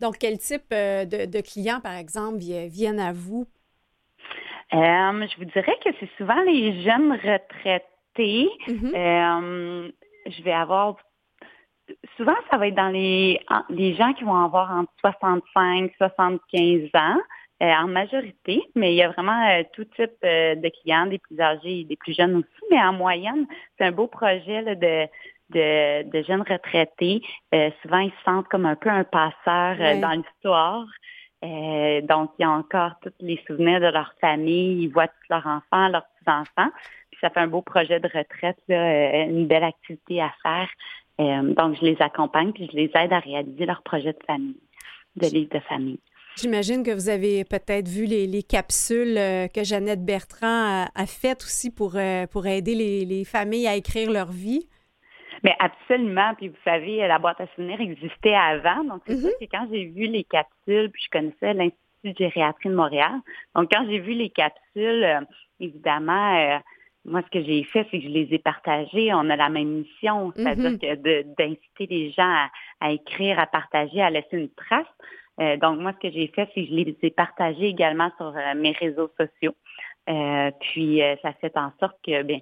[0.00, 3.46] Donc, quel type euh, de, de clients, par exemple, vi- viennent à vous?
[4.74, 8.48] Euh, je vous dirais que c'est souvent les jeunes retraités.
[8.68, 8.92] Mhm.
[8.94, 9.90] Euh,
[10.26, 10.96] je vais avoir
[12.16, 17.18] souvent ça va être dans les les gens qui vont avoir entre 65 75 ans
[17.62, 21.18] euh, en majorité, mais il y a vraiment euh, tout type euh, de clients, des
[21.18, 23.46] plus âgés et des plus jeunes aussi, mais en moyenne,
[23.78, 25.06] c'est un beau projet là, de,
[25.50, 27.22] de, de jeunes retraités.
[27.80, 30.86] Souvent, ils se sentent comme un peu un passeur dans l'histoire.
[31.42, 35.46] Donc, il y a encore tous les souvenirs de leur famille, ils voient tous leurs
[35.46, 36.70] enfants, leurs petits-enfants.
[37.10, 40.68] Puis ça fait un beau projet de retraite, là, une belle activité à faire.
[41.18, 44.58] donc, je les accompagne puis je les aide à réaliser leur projet de famille,
[45.14, 46.00] de livre de famille.
[46.36, 49.14] J'imagine que vous avez peut-être vu les, capsules
[49.54, 51.96] que Jeannette Bertrand a, faites aussi pour,
[52.30, 54.66] pour aider les, les familles à écrire leur vie.
[55.42, 56.34] Mais absolument.
[56.36, 58.84] Puis vous savez, la boîte à souvenirs existait avant.
[58.84, 59.34] Donc, c'est sûr mhm.
[59.40, 63.12] que quand j'ai vu les capsules, puis je connaissais l'Institut de gériatrie de Montréal.
[63.54, 65.20] Donc, quand j'ai vu les capsules, euh,
[65.60, 66.58] évidemment, euh,
[67.04, 69.12] moi, ce que j'ai fait, c'est que je les ai partagées.
[69.12, 70.78] On a la même mission, c'est-à-dire mhm.
[70.78, 72.48] que d'inciter les gens
[72.80, 74.86] à, écrire, à partager, à laisser une trace.
[75.40, 78.34] Euh, donc, moi, ce que j'ai fait, c'est que je les ai partagées également sur
[78.56, 79.54] mes réseaux sociaux.
[80.60, 82.38] puis, ça fait en sorte que, bien,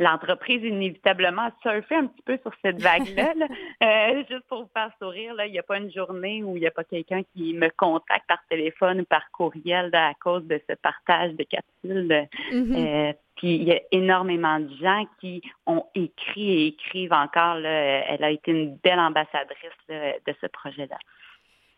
[0.00, 3.34] l'entreprise inévitablement surfé un petit peu sur cette vague-là.
[3.82, 6.66] Euh, juste pour vous faire sourire, il n'y a pas une journée où il n'y
[6.66, 10.74] a pas quelqu'un qui me contacte par téléphone ou par courriel à cause de ce
[10.74, 12.28] partage de capsules.
[12.50, 13.10] Mm-hmm.
[13.10, 17.56] Euh, puis il y a énormément de gens qui ont écrit et écrivent encore.
[17.58, 20.98] Elle a été une belle ambassadrice de ce projet-là.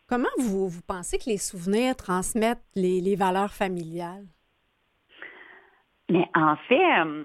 [0.07, 4.25] Comment vous, vous pensez que les souvenirs transmettent les, les valeurs familiales?
[6.09, 7.23] Mais en fait, euh,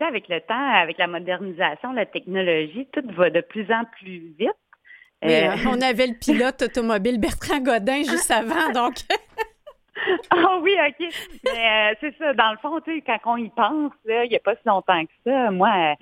[0.00, 4.50] avec le temps, avec la modernisation, la technologie, tout va de plus en plus vite.
[5.24, 8.94] Euh, hein, on avait le pilote automobile Bertrand Godin juste avant, donc.
[10.30, 11.06] Ah oui, OK.
[11.44, 14.36] Mais euh, c'est ça, dans le fond, tu sais, quand on y pense, il n'y
[14.36, 15.94] a pas si longtemps que ça, moi,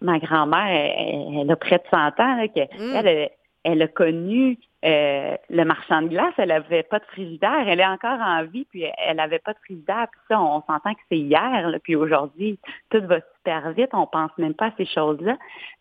[0.00, 3.28] ma grand-mère, elle, a près de 100 ans, là, mm.
[3.64, 7.66] elle, a connu euh, le marchand de glace, elle n'avait pas de frigidaire.
[7.66, 10.06] Elle est encore en vie, puis elle n'avait pas de frigidaire.
[10.10, 12.58] Puis ça, on, s'entend que c'est hier, puis aujourd'hui,
[12.90, 13.90] tout va super vite.
[13.92, 15.36] On pense même pas à ces choses-là.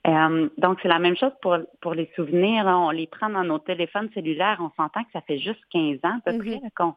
[0.07, 2.65] Euh, donc, c'est la même chose pour, pour les souvenirs.
[2.65, 4.57] On les prend dans nos téléphones cellulaires.
[4.61, 6.93] On s'entend que ça fait juste 15 ans, à peu près, mm-hmm.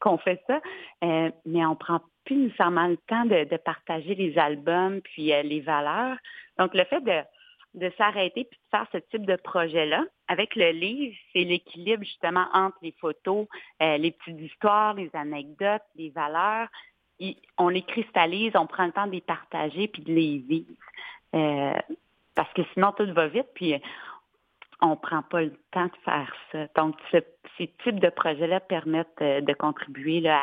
[0.00, 0.60] qu'on fait ça.
[1.04, 5.60] Euh, mais on prend plus nécessairement le temps de, de partager les albums, puis les
[5.60, 6.16] valeurs.
[6.58, 7.22] Donc, le fait de
[7.74, 10.04] de s'arrêter puis de faire ce type de projet-là.
[10.28, 13.46] Avec le livre, c'est l'équilibre justement entre les photos,
[13.82, 16.68] euh, les petites histoires, les anecdotes, les valeurs.
[17.58, 20.74] on les cristallise, on prend le temps de les partager puis de les vivre.
[21.34, 21.78] Euh,
[22.34, 23.74] parce que sinon, tout va vite, puis
[24.80, 26.66] on prend pas le temps de faire ça.
[26.76, 30.42] Donc, ces types de projets-là permettent euh, de contribuer à,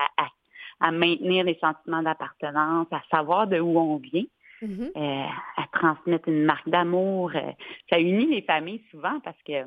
[0.79, 4.23] à, maintenir les sentiments d'appartenance, à savoir de où on vient,
[4.61, 4.91] Mm-hmm.
[4.97, 7.31] Euh, à transmettre une marque d'amour.
[7.33, 7.51] Euh,
[7.89, 9.65] ça unit les familles souvent parce que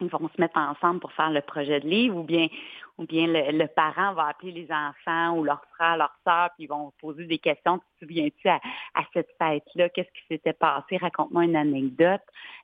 [0.00, 2.48] ils vont se mettre ensemble pour faire le projet de livre ou bien
[2.96, 6.68] ou bien le, parent va appeler les enfants ou leur frère, leur soeur, puis ils
[6.68, 7.78] vont poser des questions.
[7.78, 8.60] Tu te souviens-tu à,
[9.12, 10.96] cette fête-là, qu'est-ce qui s'était passé?
[10.98, 12.22] Raconte-moi une anecdote.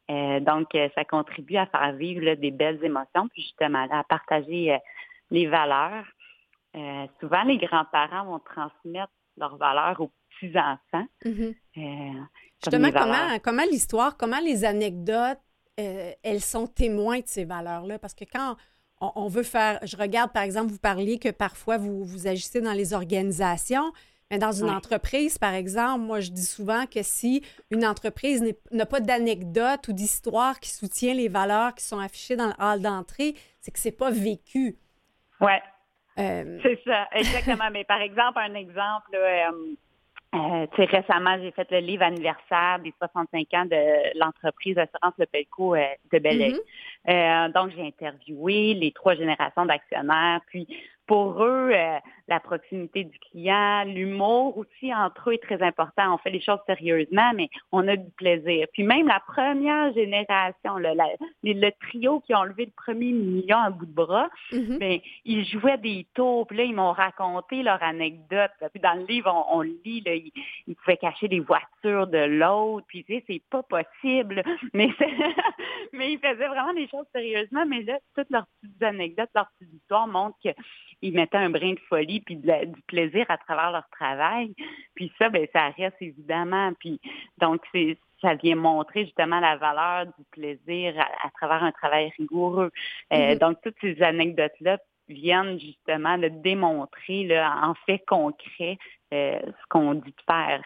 [0.09, 4.79] Euh, donc, ça contribue à faire vivre des belles émotions, puis justement à partager
[5.33, 6.07] les valeurs.
[7.19, 10.13] souvent, les grands-parents vont transmettre leurs valeurs aux
[10.49, 11.07] enfants.
[11.25, 11.55] Mm-hmm.
[11.79, 12.21] Euh,
[12.63, 15.41] Justement, comment, comment l'histoire, comment les anecdotes,
[15.79, 17.99] euh, elles sont témoins de ces valeurs-là?
[17.99, 18.57] Parce que quand
[19.01, 22.73] on, veut faire, je regarde par exemple, vous parliez que parfois vous, vous agissez dans
[22.73, 23.93] les organisations,
[24.31, 28.87] mais dans une entreprise, par exemple, moi je dis souvent que si une entreprise n'a
[28.87, 33.35] pas d'anecdote ou d'histoire qui soutient les valeurs qui sont affichées dans le hall d'entrée,
[33.61, 34.77] c'est que c'est pas vécu.
[35.41, 35.53] Oui.
[36.19, 37.71] Euh, c'est ça, exactement.
[37.73, 39.75] mais par exemple, un exemple, euh,
[40.33, 45.85] récemment, j'ai fait le livre anniversaire des 65 ans de l'entreprise Assurance Le Pelco euh,
[46.13, 46.53] de Belleuil.
[47.09, 47.49] Mm-hmm.
[47.49, 50.69] euh, donc, j'ai interviewé les trois générations d'actionnaires, puis
[51.11, 51.99] pour eux, euh,
[52.29, 56.15] la proximité du client, l'humour aussi entre eux est très important.
[56.15, 58.69] On fait les choses sérieusement, mais on a du plaisir.
[58.73, 63.87] Puis même la première génération, le, trio qui ont levé le premier million à bout
[63.87, 64.79] de bras, mm-hmm.
[64.79, 66.47] ben, ils jouaient des tours.
[66.47, 68.53] Puis là, ils m'ont raconté leur anecdote.
[68.73, 72.87] Puis dans le livre, on, le lit, là, ils, pouvaient cacher des voitures de l'autre.
[72.87, 74.45] Puis tu sais, c'est pas possible.
[74.75, 74.91] Mais,
[75.93, 77.67] mais ils faisaient vraiment des choses sérieusement.
[77.67, 80.51] Mais là, toutes leurs petites anecdotes, leurs petites histoires montrent que
[81.03, 84.55] ils mettaient un brin de folie puis du plaisir à travers leur travail.
[84.95, 86.73] Puis ça, ben ça reste évidemment.
[86.79, 87.01] Puis
[87.39, 92.71] donc c'est ça vient montrer justement la valeur du plaisir à, travers un travail rigoureux.
[93.13, 93.39] Euh, mm-hmm.
[93.39, 94.79] donc toutes ces anecdotes là
[95.09, 98.79] viennent justement de démontrer là, en fait concret
[99.13, 100.63] euh, ce qu'on dit de faire.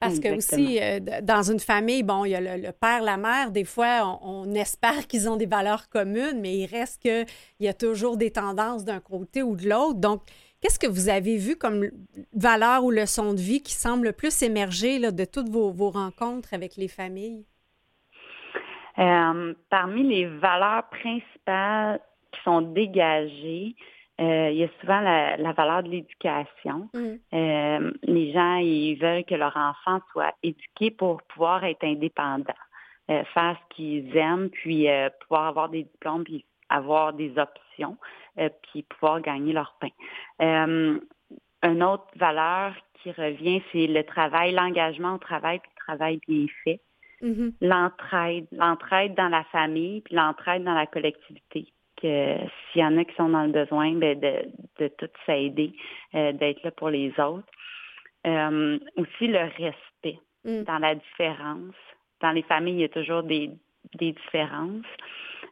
[0.00, 3.50] Parce que aussi, euh, dans une famille, bon, il y a le, père, la mère,
[3.50, 7.26] des fois, on, espère qu'ils ont des valeurs communes, mais il reste qu'il
[7.60, 10.00] y a toujours des tendances d'un côté ou de l'autre.
[10.00, 10.22] Donc,
[10.62, 11.84] qu'est-ce que vous avez vu comme
[12.32, 16.54] valeur ou leçon de vie qui semble le plus émerger là, de toutes vos, rencontres
[16.54, 17.44] avec les familles?
[18.98, 22.00] Euh, parmi les valeurs principales
[22.32, 23.76] qui sont dégagées,
[24.20, 26.88] Euh, il y a souvent la, la valeur de l'éducation.
[26.92, 27.14] Mm.
[27.32, 32.52] Euh, les gens, ils veulent que leur enfant soit éduqué pour pouvoir être indépendant,
[33.10, 34.86] euh, faire ce qu'ils aiment, puis
[35.22, 37.96] pouvoir avoir des diplômes, puis avoir des options,
[38.62, 41.00] puis pouvoir gagner leur pain.
[41.62, 46.46] Une autre valeur qui revient, c'est le travail, l'engagement au travail, puis le travail bien
[46.64, 46.80] fait.
[47.22, 47.52] Mhm.
[47.60, 51.66] L'entraide, l'entraide dans la famille, puis l'entraide dans la collectivité.
[52.00, 52.36] Que
[52.72, 54.48] s'il y en a qui sont dans le besoin, ben de,
[54.78, 55.72] de tout s'aider,
[56.14, 57.48] euh, d'être là pour les autres.
[58.26, 60.62] Euh, aussi le respect Mm.
[60.64, 61.74] dans la différence.
[62.20, 63.50] Dans les familles, il y a toujours des,
[63.94, 64.86] des différences.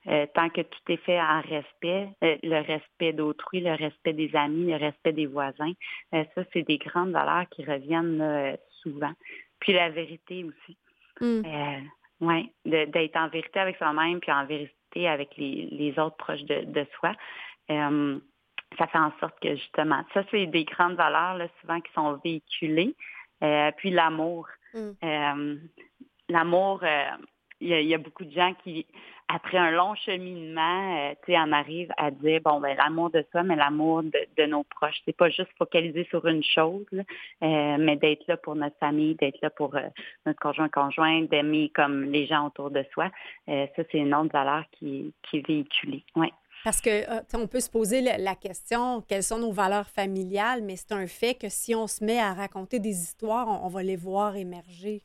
[0.07, 4.35] Euh, tant que tout est fait en respect, euh, le respect d'autrui, le respect des
[4.35, 5.73] amis, le respect des voisins,
[6.13, 9.13] ça, c'est des grandes valeurs qui reviennent là, souvent.
[9.61, 10.77] Puis la vérité aussi.
[11.21, 11.43] Mm.
[12.21, 16.65] Ouais, d'être en vérité avec soi-même, puis en vérité avec les, les autres proches de,
[16.65, 17.13] de soi.
[17.71, 18.19] Euh,
[18.79, 22.15] ça fait en sorte que justement, ça, c'est des grandes valeurs là, souvent qui sont
[22.25, 22.95] véhiculées.
[23.43, 24.47] Euh, puis l'amour.
[24.75, 24.91] Mm.
[25.05, 25.57] Euh,
[26.29, 26.83] l'amour,
[27.61, 28.87] il y, a- il y a beaucoup de gens qui,
[29.29, 33.25] après un long cheminement, euh, tu sais, en arrivent à dire bon ben l'amour de
[33.31, 35.01] soi, mais l'amour de, nos proches.
[35.05, 39.39] C'est pas juste focalisé sur une chose, euh, mais d'être là pour notre famille, d'être
[39.43, 39.83] là pour euh,
[40.25, 43.11] notre conjoint conjoint, d'aimer comme les gens autour de soi.
[43.49, 46.05] Euh, ça, c'est une autre valeur qui, qui est véhiculée.
[46.65, 50.77] Parce que euh, on peut se poser la question quelles sont nos valeurs familiales, mais
[50.77, 53.83] c'est un fait que si on se met à raconter des histoires, on, on va
[53.83, 55.03] les voir émerger.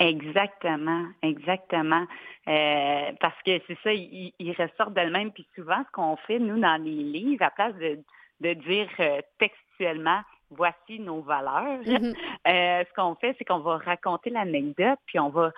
[0.00, 2.06] Exactement, exactement.
[2.48, 5.30] Euh, parce que c'est ça, il, il ressort d'elle-même.
[5.30, 7.98] Puis souvent, ce qu'on fait, nous, dans les livres, à place de,
[8.40, 10.20] de dire euh, textuellement,
[10.50, 12.14] voici nos valeurs, Mhm.
[12.48, 15.52] euh, ce qu'on fait, c'est qu'on va raconter l'anecdote, puis on va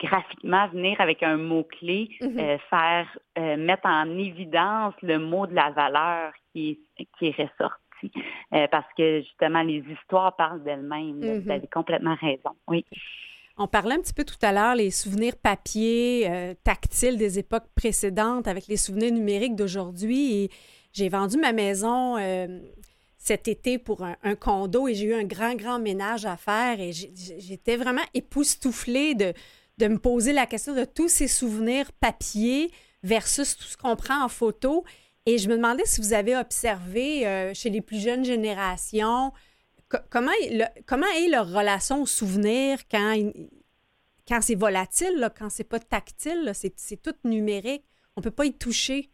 [0.00, 2.38] graphiquement venir avec un mot-clé, Mhm.
[2.40, 3.06] euh, faire
[3.58, 8.10] mettre en évidence le mot de la valeur qui est, qui est ressorti.
[8.70, 11.20] Parce que justement, les histoires parlent d'elles-mêmes.
[11.42, 12.52] Vous avez complètement raison.
[12.68, 12.86] Oui.
[13.58, 17.68] On parlait un petit peu tout à l'heure les souvenirs papier, euh, tactiles des époques
[17.74, 20.50] précédentes avec les souvenirs numériques d'aujourd'hui.
[20.92, 22.60] J'ai vendu ma maison euh,
[23.16, 26.92] cet été pour un, condo et j'ai eu un grand, grand ménage à faire et
[26.92, 29.32] j'étais vraiment époustouflée de,
[29.80, 32.70] me poser la question de tous ces souvenirs papier
[33.02, 34.84] versus tout ce qu'on prend en photo.
[35.24, 39.32] Et je me demandais si vous avez observé euh, chez les plus jeunes générations
[40.10, 45.78] comment, le- comment est leur relation au souvenir quand, c'est volatile, là, quand c'est pas
[45.78, 47.84] tactile, c'est, tout numérique.
[48.16, 49.10] On peut pas y toucher?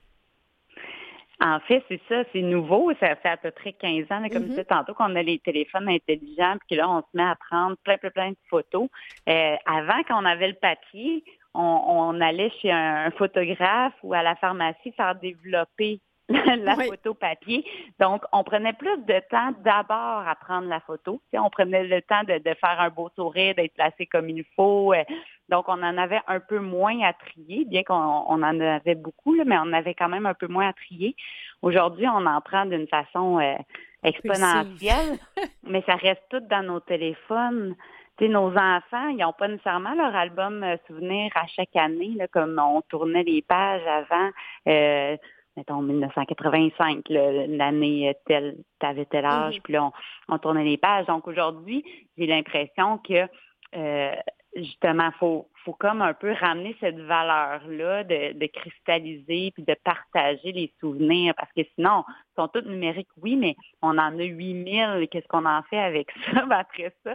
[1.41, 2.93] En fait, c'est ça, c'est nouveau.
[3.01, 4.45] Ça fait à peu près 15 ans, là, comme Mhm.
[4.45, 7.35] je disais tantôt, qu'on a les téléphones intelligents, puis que là, on se met à
[7.51, 8.89] prendre plein, plein, plein de photos.
[9.29, 14.15] Euh, avant, quand on avait le papier, on, on allait chez un, un photographe ou
[14.15, 16.87] à la pharmacie faire développer la Oui.
[16.89, 17.65] photo papier.
[18.01, 21.21] Donc, on prenait plus de temps d'abord à prendre la photo.
[21.35, 24.93] On prenait le temps de, de faire un beau sourire, d'être placé comme il faut.
[24.95, 25.03] Euh,
[25.49, 29.35] Donc, on en avait un peu moins à trier, bien qu'on on en avait beaucoup,
[29.35, 31.15] là, mais on avait quand même un peu moins à trier.
[31.61, 33.55] Aujourd'hui, on en prend d'une façon euh,
[34.03, 35.19] exponentielle,
[35.65, 37.75] mais ça reste tout dans nos téléphones.
[38.21, 42.57] Nos enfants, ils n'ont pas nécessairement leur album euh, souvenir à chaque année, là, comme
[42.65, 44.31] on tournait les pages avant,
[44.69, 45.17] euh,
[45.57, 49.63] mettons 1985, là, l'année telle, t'avais tel âge, Mhm.
[49.63, 51.07] puis là, on, on tournait les pages.
[51.07, 51.85] Donc aujourd'hui,
[52.17, 53.27] j'ai l'impression que
[53.75, 54.15] euh,
[54.57, 60.51] justement, faut faut comme un peu ramener cette valeur-là de, de cristalliser puis de partager
[60.51, 65.07] les souvenirs parce que sinon, ils sont tous numériques, oui, mais on en a 8000.
[65.09, 67.15] Qu'est-ce qu'on en fait avec ça ben, après ça?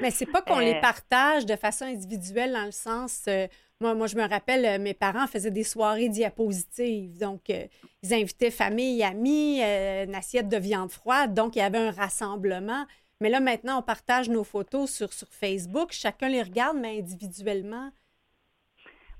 [0.00, 3.24] Mais c'est pas qu'on Euh, les partage de façon individuelle dans le sens.
[3.26, 3.46] euh,
[3.80, 7.18] moi, moi, je me rappelle, euh, mes parents faisaient des soirées diapositives.
[7.18, 7.66] Donc, euh,
[8.02, 11.32] ils invitaient famille, amis, euh, une assiette de viande froide.
[11.32, 12.84] Donc, il y avait un rassemblement.
[13.20, 15.88] Mais là, maintenant, on partage nos photos sur, sur Facebook.
[15.92, 17.90] Chacun les regarde, mais individuellement.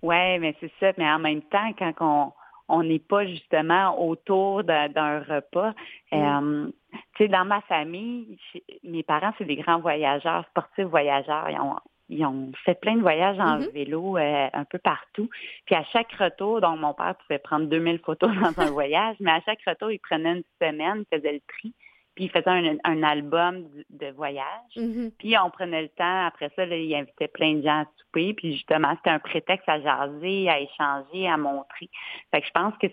[0.03, 0.93] Ouais, mais c'est ça.
[0.97, 2.33] Mais en même temps, quand on
[2.73, 5.75] on n'est pas justement autour d'un repas,
[6.15, 6.71] euh,
[7.17, 8.39] tu sais, dans ma famille,
[8.85, 11.51] mes parents, c'est des grands voyageurs, sportifs voyageurs.
[11.51, 11.75] Ils ont,
[12.09, 13.71] ils ont fait plein de voyages en Mhm.
[13.75, 15.29] vélo euh, un peu partout.
[15.67, 19.33] Puis à chaque retour, donc mon père pouvait prendre 2000 photos dans un voyage, mais
[19.33, 21.75] à chaque retour, il prenait une semaine, il faisait le tri,
[22.15, 24.77] puis il faisait un, un album de voyage.
[24.77, 25.13] Mhm.
[25.19, 28.35] Puis on prenait le temps, après ça, là, il invitait plein de gens à souper,
[28.35, 31.89] puis justement, c'était un prétexte à jaser, à échanger, à montrer.
[32.31, 32.87] Fait que je pense que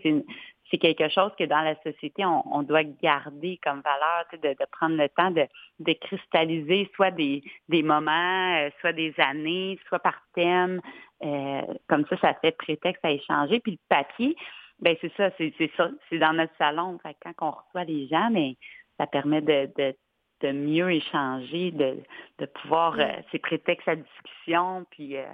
[0.70, 4.66] c'est quelque chose que dans la société, on, on doit garder comme valeur, de, de
[4.72, 5.48] prendre le temps de,
[5.80, 10.82] de cristalliser soit des, des moments, euh, soit des années, soit par thème.
[11.24, 13.60] Euh, comme ça, ça fait prétexte à échanger.
[13.60, 14.36] Puis le papier,
[14.80, 17.00] Ben c'est ça, c'est c'est ça, c'est dans notre salon.
[17.02, 18.56] Fait que quand on reçoit les gens, mais
[18.98, 19.96] ça permet de, de,
[20.42, 21.98] de mieux échanger, de,
[22.40, 25.26] de pouvoir, euh, c'est prétexte à discussion, puis euh,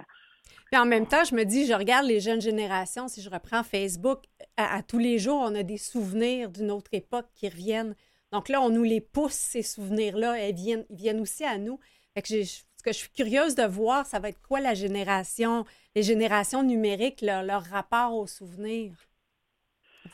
[0.70, 3.62] Puis en même temps, je me dis, je regarde les jeunes générations, si je reprends
[3.62, 4.20] Facebook,
[4.56, 7.94] à, à tous les jours, on a des souvenirs d'une autre époque qui reviennent.
[8.32, 11.78] Donc là, on nous les pousse, ces souvenirs-là, elles viennent, ils viennent aussi à nous.
[12.14, 14.74] Fait que j'ai- ce que je suis curieuse de voir, ça va être quoi la
[14.74, 18.94] génération, les générations numériques, leur, leur rapport aux souvenirs?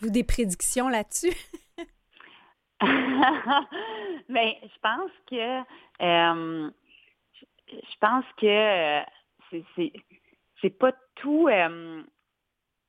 [0.00, 1.32] Vous des prédictions là-dessus?
[2.82, 5.60] Mais je pense que
[6.02, 6.70] euh,
[7.72, 9.02] je pense que euh,
[9.76, 11.48] c'est- pas tout.
[11.48, 12.02] euh,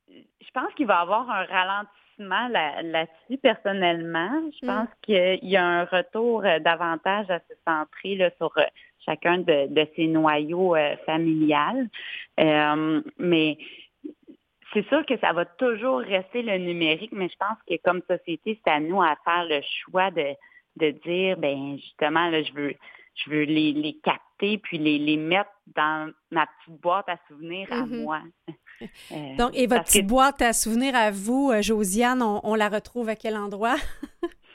[0.09, 4.41] je pense qu'il va y avoir un ralentissement là- là-dessus personnellement.
[4.61, 4.67] Je Mm.
[4.67, 8.51] pense qu'il y a un retour davantage à se centrer là, sur
[9.05, 11.89] chacun de, de ces noyaux euh, familiales.
[12.39, 13.57] Euh, mais
[14.73, 18.59] c'est sûr que ça va toujours rester le numérique, mais je pense que comme société,
[18.63, 20.33] c'est à nous à faire le choix de,
[20.77, 22.73] de dire, ben justement, là, je veux,
[23.15, 27.67] je veux les, les capter puis les, les mettre dans ma petite boîte à souvenirs
[27.71, 28.01] à Mhm.
[28.03, 28.21] moi.
[29.11, 32.55] Euh, Donc, et votre que- petite boîte à souvenirs à vous, euh, Josiane, on, on
[32.55, 33.75] la retrouve à quel endroit?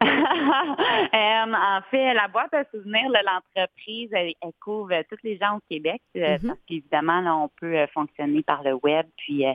[1.12, 5.36] Euh, en fait, la boîte à souvenirs de l'entreprise, elle, elle couvre euh, tous les
[5.38, 6.48] gens au Québec euh, Mhm.
[6.48, 9.52] parce qu'évidemment, là, on peut euh, fonctionner par le web, puis euh,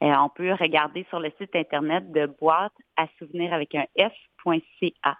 [0.00, 5.16] on peut regarder sur le site internet de boîte à souvenirs avec un F.ca.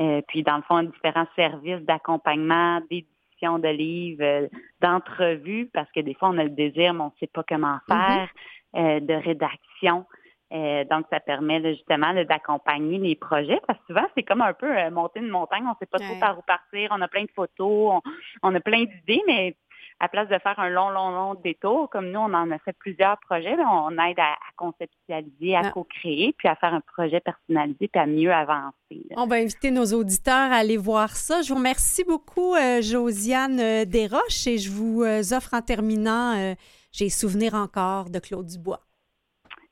[0.00, 4.48] Euh, puis dans le fond, différents services d'accompagnement, d'édition de livres, euh,
[4.80, 7.78] d'entrevues, parce que des fois, on a le désir, mais on ne sait pas comment
[7.88, 8.28] faire,
[8.76, 10.06] euh, de rédaction.
[10.52, 14.54] Euh, donc, ça permet là, justement d'accompagner les projets parce que souvent, c'est comme un
[14.54, 16.20] peu euh, monter une montagne, on ne sait pas trop Ouais.
[16.20, 18.00] par où partir, on a plein de photos, on,
[18.42, 19.56] on a plein d'idées, mais
[20.00, 22.72] à place de faire un long, long, long détour, comme nous, on en a fait
[22.78, 25.70] plusieurs projets, là, on aide à, à conceptualiser, à Ah.
[25.72, 28.72] co-créer, puis à faire un projet personnalisé, puis à mieux avancer.
[29.10, 29.16] là.
[29.16, 31.42] On va inviter nos auditeurs à aller voir ça.
[31.42, 36.36] Je vous remercie beaucoup, euh, Josiane euh, Desroches, et je vous euh, offre en terminant,
[36.38, 36.54] euh,
[36.92, 38.80] j'ai souvenir encore de Claude Dubois.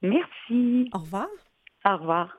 [0.07, 0.89] Merci.
[0.95, 1.27] Au revoir.
[1.85, 2.39] Au revoir.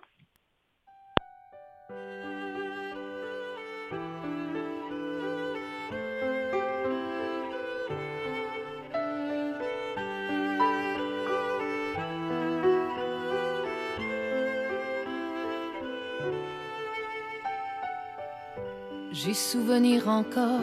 [19.11, 20.61] J'ai souvenir encore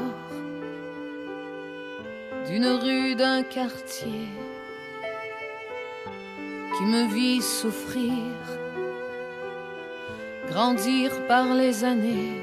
[2.47, 4.29] d'une rue d'un quartier
[6.77, 8.13] qui me vit souffrir,
[10.49, 12.41] grandir par les années.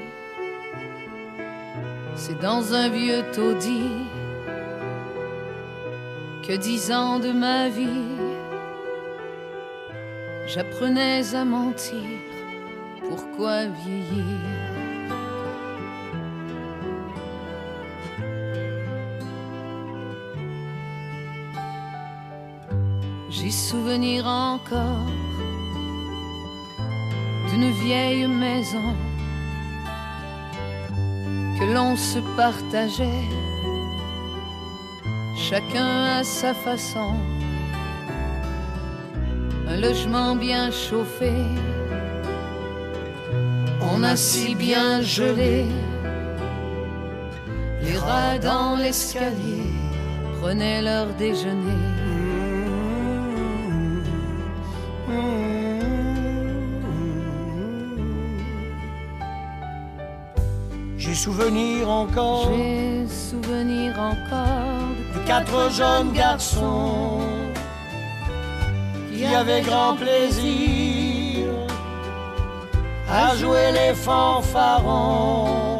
[2.14, 4.06] C'est dans un vieux taudis
[6.46, 8.12] que dix ans de ma vie
[10.46, 12.08] j'apprenais à mentir.
[13.08, 14.71] Pourquoi vieillir?
[23.72, 25.06] Souvenir encore
[27.48, 28.88] d'une vieille maison
[31.58, 33.28] que l'on se partageait,
[35.34, 37.14] chacun à sa façon.
[39.70, 41.32] Un logement bien chauffé,
[43.80, 45.64] on a si bien gelé,
[47.84, 49.64] les rats dans l'escalier
[50.40, 51.81] prenaient leur déjeuner.
[61.22, 67.20] Souvenir encore J'ai souvenir encore de quatre jeunes garçons
[69.08, 71.46] qui avaient grand plaisir
[73.08, 75.78] à jouer les fanfarons.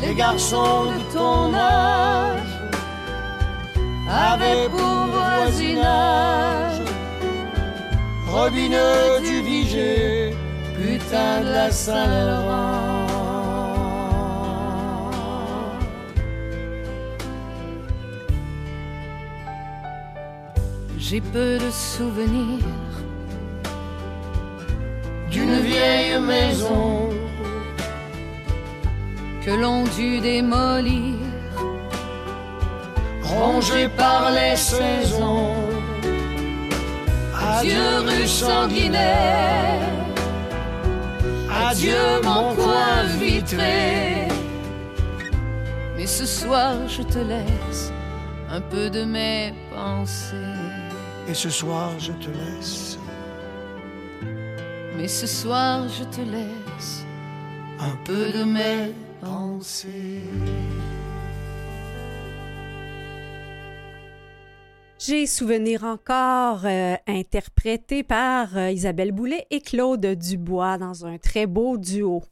[0.00, 2.54] Les garçons de ton âge
[4.08, 6.80] avaient pour voisinage
[8.28, 10.34] Robineux du Viger,
[10.76, 12.99] putain de la Saint-Laurent.
[21.10, 22.64] J'ai peu de souvenirs
[25.28, 27.08] d'une vieille maison
[29.44, 31.16] que l'on dut démolir.
[33.24, 35.56] rongée par les saisons.
[37.34, 39.82] Adieu rue sanguinaire,
[41.68, 44.28] adieu mon coin vitré.
[45.96, 47.92] Mais ce soir je te laisse
[48.48, 50.59] un peu de mes pensées.
[51.30, 52.98] Et ce soir, je te laisse
[54.96, 57.04] Mais ce soir, je te laisse
[57.78, 60.24] un peu de mes pensées.
[64.98, 71.46] J'ai souvenir encore euh, interprété par euh, Isabelle Boulet et Claude Dubois dans un très
[71.46, 72.24] beau duo.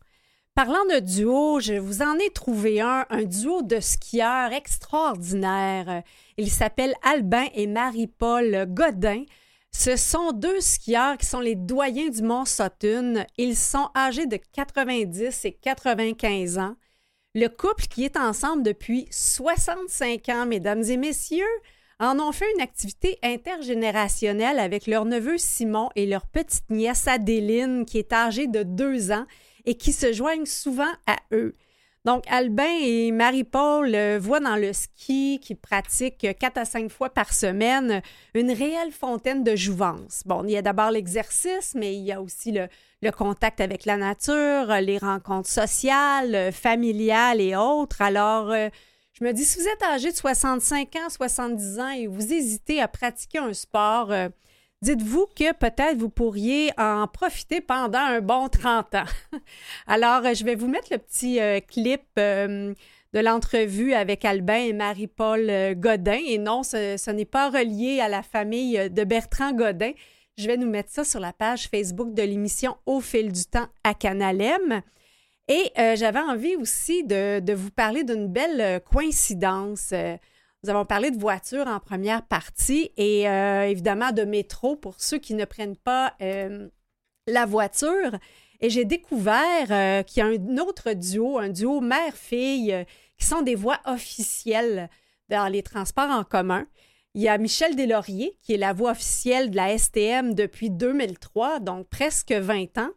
[0.59, 6.03] Parlant de duo, je vous en ai trouvé un, un duo de skieurs extraordinaire.
[6.37, 9.23] Il s'appelle Albin et Marie-Paul Godin.
[9.71, 13.25] Ce sont deux skieurs qui sont les doyens du Mont Sutton.
[13.37, 16.75] Ils sont âgés de 90 et 95 ans.
[17.37, 21.45] Le couple qui est ensemble depuis 65 ans, mesdames et messieurs,
[22.01, 27.85] en ont fait une activité intergénérationnelle avec leur neveu Simon et leur petite nièce Adéline,
[27.87, 29.27] qui est âgée de deux ans
[29.65, 31.55] et qui se joignent souvent à eux.
[32.05, 37.11] Donc, Albin et Marie-Paul euh, voient dans le ski, qui pratiquent quatre à cinq fois
[37.11, 38.03] par semaine,
[38.35, 40.23] une réelle fontaine de jouvence.
[40.25, 42.69] Bon, il y a d'abord l'exercice, mais il y a aussi le,
[43.03, 48.01] le contact avec la nature, les rencontres sociales, familiales et autres.
[48.01, 48.69] Alors, euh,
[49.13, 52.81] je me dis, si vous êtes âgé de 65 ans, 70 ans et vous hésitez
[52.81, 54.29] à pratiquer un sport, euh,
[54.83, 59.05] dites-vous que peut-être vous pourriez en profiter pendant un bon 30 ans.
[59.87, 62.75] Alors, euh, je vais vous mettre le petit euh, clip de
[63.21, 66.21] l'entrevue avec Albin et Marie-Paul Godin.
[66.27, 69.93] Et non, ce, n'est pas relié à la famille de Bertrand Godin.
[70.37, 73.67] Je vais nous mettre ça sur la page Facebook de l'émission Au fil du temps
[73.83, 74.83] à Canal M.
[75.49, 79.95] Et euh, j'avais envie aussi de, vous parler d'une belle euh, coïncidence.
[80.59, 85.19] Euh, nous avons parlé de voitures en première partie et évidemment de métro pour ceux
[85.19, 88.19] qui ne prennent pas la voiture.
[88.61, 92.85] Et j'ai découvert qu'il y a un autre duo, un duo mère-fille,
[93.17, 94.91] qui sont des voix officielles
[95.29, 96.67] dans les transports en commun.
[97.15, 101.61] Il y a Michel Deslauriers, qui est la voix officielle de la STM depuis 2003,
[101.61, 102.91] donc presque 20 ans.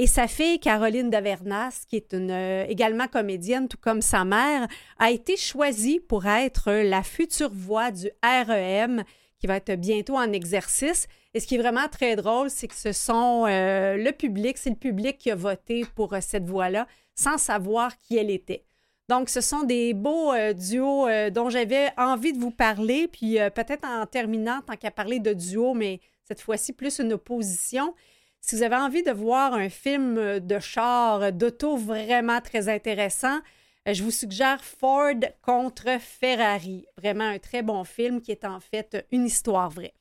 [0.00, 4.68] Et sa fille, Caroline Davernas, qui est une, euh, également comédienne, tout comme sa mère,
[5.00, 9.02] a été choisie pour être la future voix du REM,
[9.40, 11.08] qui va être bientôt en exercice.
[11.34, 14.70] Et ce qui est vraiment très drôle, c'est que ce sont euh, le public, c'est
[14.70, 16.86] le public qui a voté pour euh, cette voix-là,
[17.16, 18.62] sans savoir qui elle était.
[19.08, 23.08] Donc, ce sont des beaux duos dont j'avais envie de vous parler.
[23.08, 27.94] Puis peut-être en terminant, tant qu'à parler de duo, mais cette fois-ci plus une opposition.
[28.40, 33.40] Si vous avez envie de voir un film de char, d'auto vraiment très intéressant,
[33.88, 36.86] euh, je vous suggère Ford contre Ferrari.
[36.96, 39.94] Vraiment un très bon film qui est en fait une histoire vraie.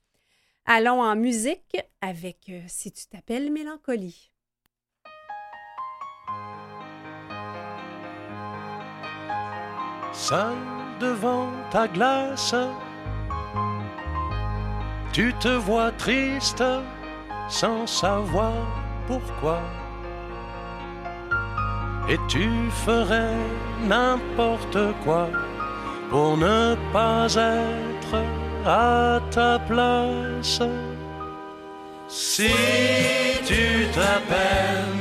[0.66, 4.32] Allons en musique avec euh, Si tu t'appelles Mélancolie.
[10.14, 10.58] Seul
[11.00, 12.56] devant ta glace,
[15.14, 16.64] tu te vois triste
[17.50, 18.54] sans savoir
[19.08, 19.60] pourquoi.
[22.10, 22.50] Et tu
[22.86, 23.36] ferais
[23.86, 25.30] n'importe quoi
[26.10, 28.16] pour ne pas être
[28.66, 30.62] à ta place.
[32.08, 32.50] Si
[33.46, 34.97] tu t'appelles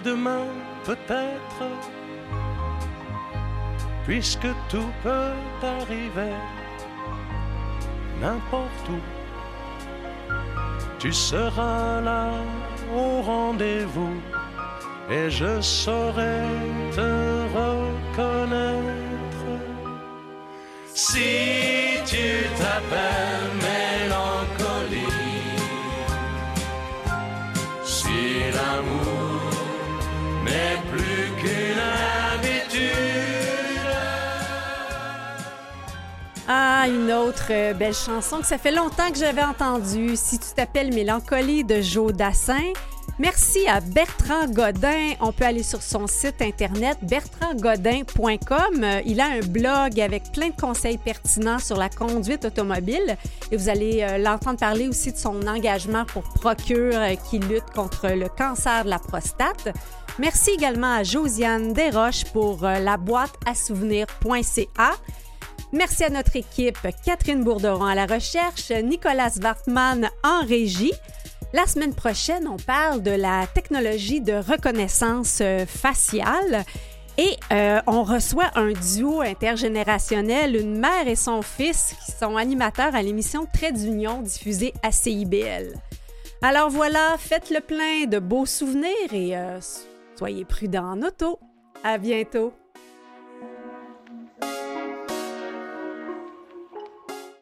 [0.00, 0.46] demain
[0.84, 1.64] peut-être,
[4.04, 6.34] puisque tout peut arriver,
[8.20, 9.00] n'importe où.
[10.98, 12.30] Tu seras là
[12.96, 14.16] au rendez-vous
[15.10, 16.40] et je saurai
[16.92, 17.10] te
[17.58, 18.84] reconnaître.
[20.94, 23.63] Si tu t'appelles
[36.88, 40.16] une autre euh, belle chanson que ça fait longtemps que j'avais entendue.
[40.16, 42.72] Si tu t'appelles Mélancolie de Joe Dassin.
[43.18, 45.12] Merci à Bertrand Godin.
[45.20, 48.82] On peut aller sur son site internet bertrandgodin.com.
[48.82, 53.16] Euh, Il a un blog avec plein de conseils pertinents sur la conduite automobile
[53.50, 58.08] et vous allez euh, l'entendre parler aussi de son engagement pour Procure qui lutte contre
[58.08, 59.68] le cancer de la prostate.
[60.18, 64.92] Merci également à Josiane Desroches pour la boîte à souvenir.ca.
[65.74, 70.92] Merci à notre équipe, Catherine Bourderon à la recherche, Nicolas Wartman en régie.
[71.52, 76.64] La semaine prochaine, on parle de la technologie de reconnaissance euh, faciale
[77.18, 82.94] et euh, on reçoit un duo intergénérationnel, une mère et son fils qui sont animateurs
[82.94, 85.74] à l'émission Trait d'Union diffusée à CIBL.
[86.40, 89.58] Alors voilà, faites le plein de beaux souvenirs et euh,
[90.14, 91.40] soyez prudents en auto.
[91.82, 92.54] À bientôt.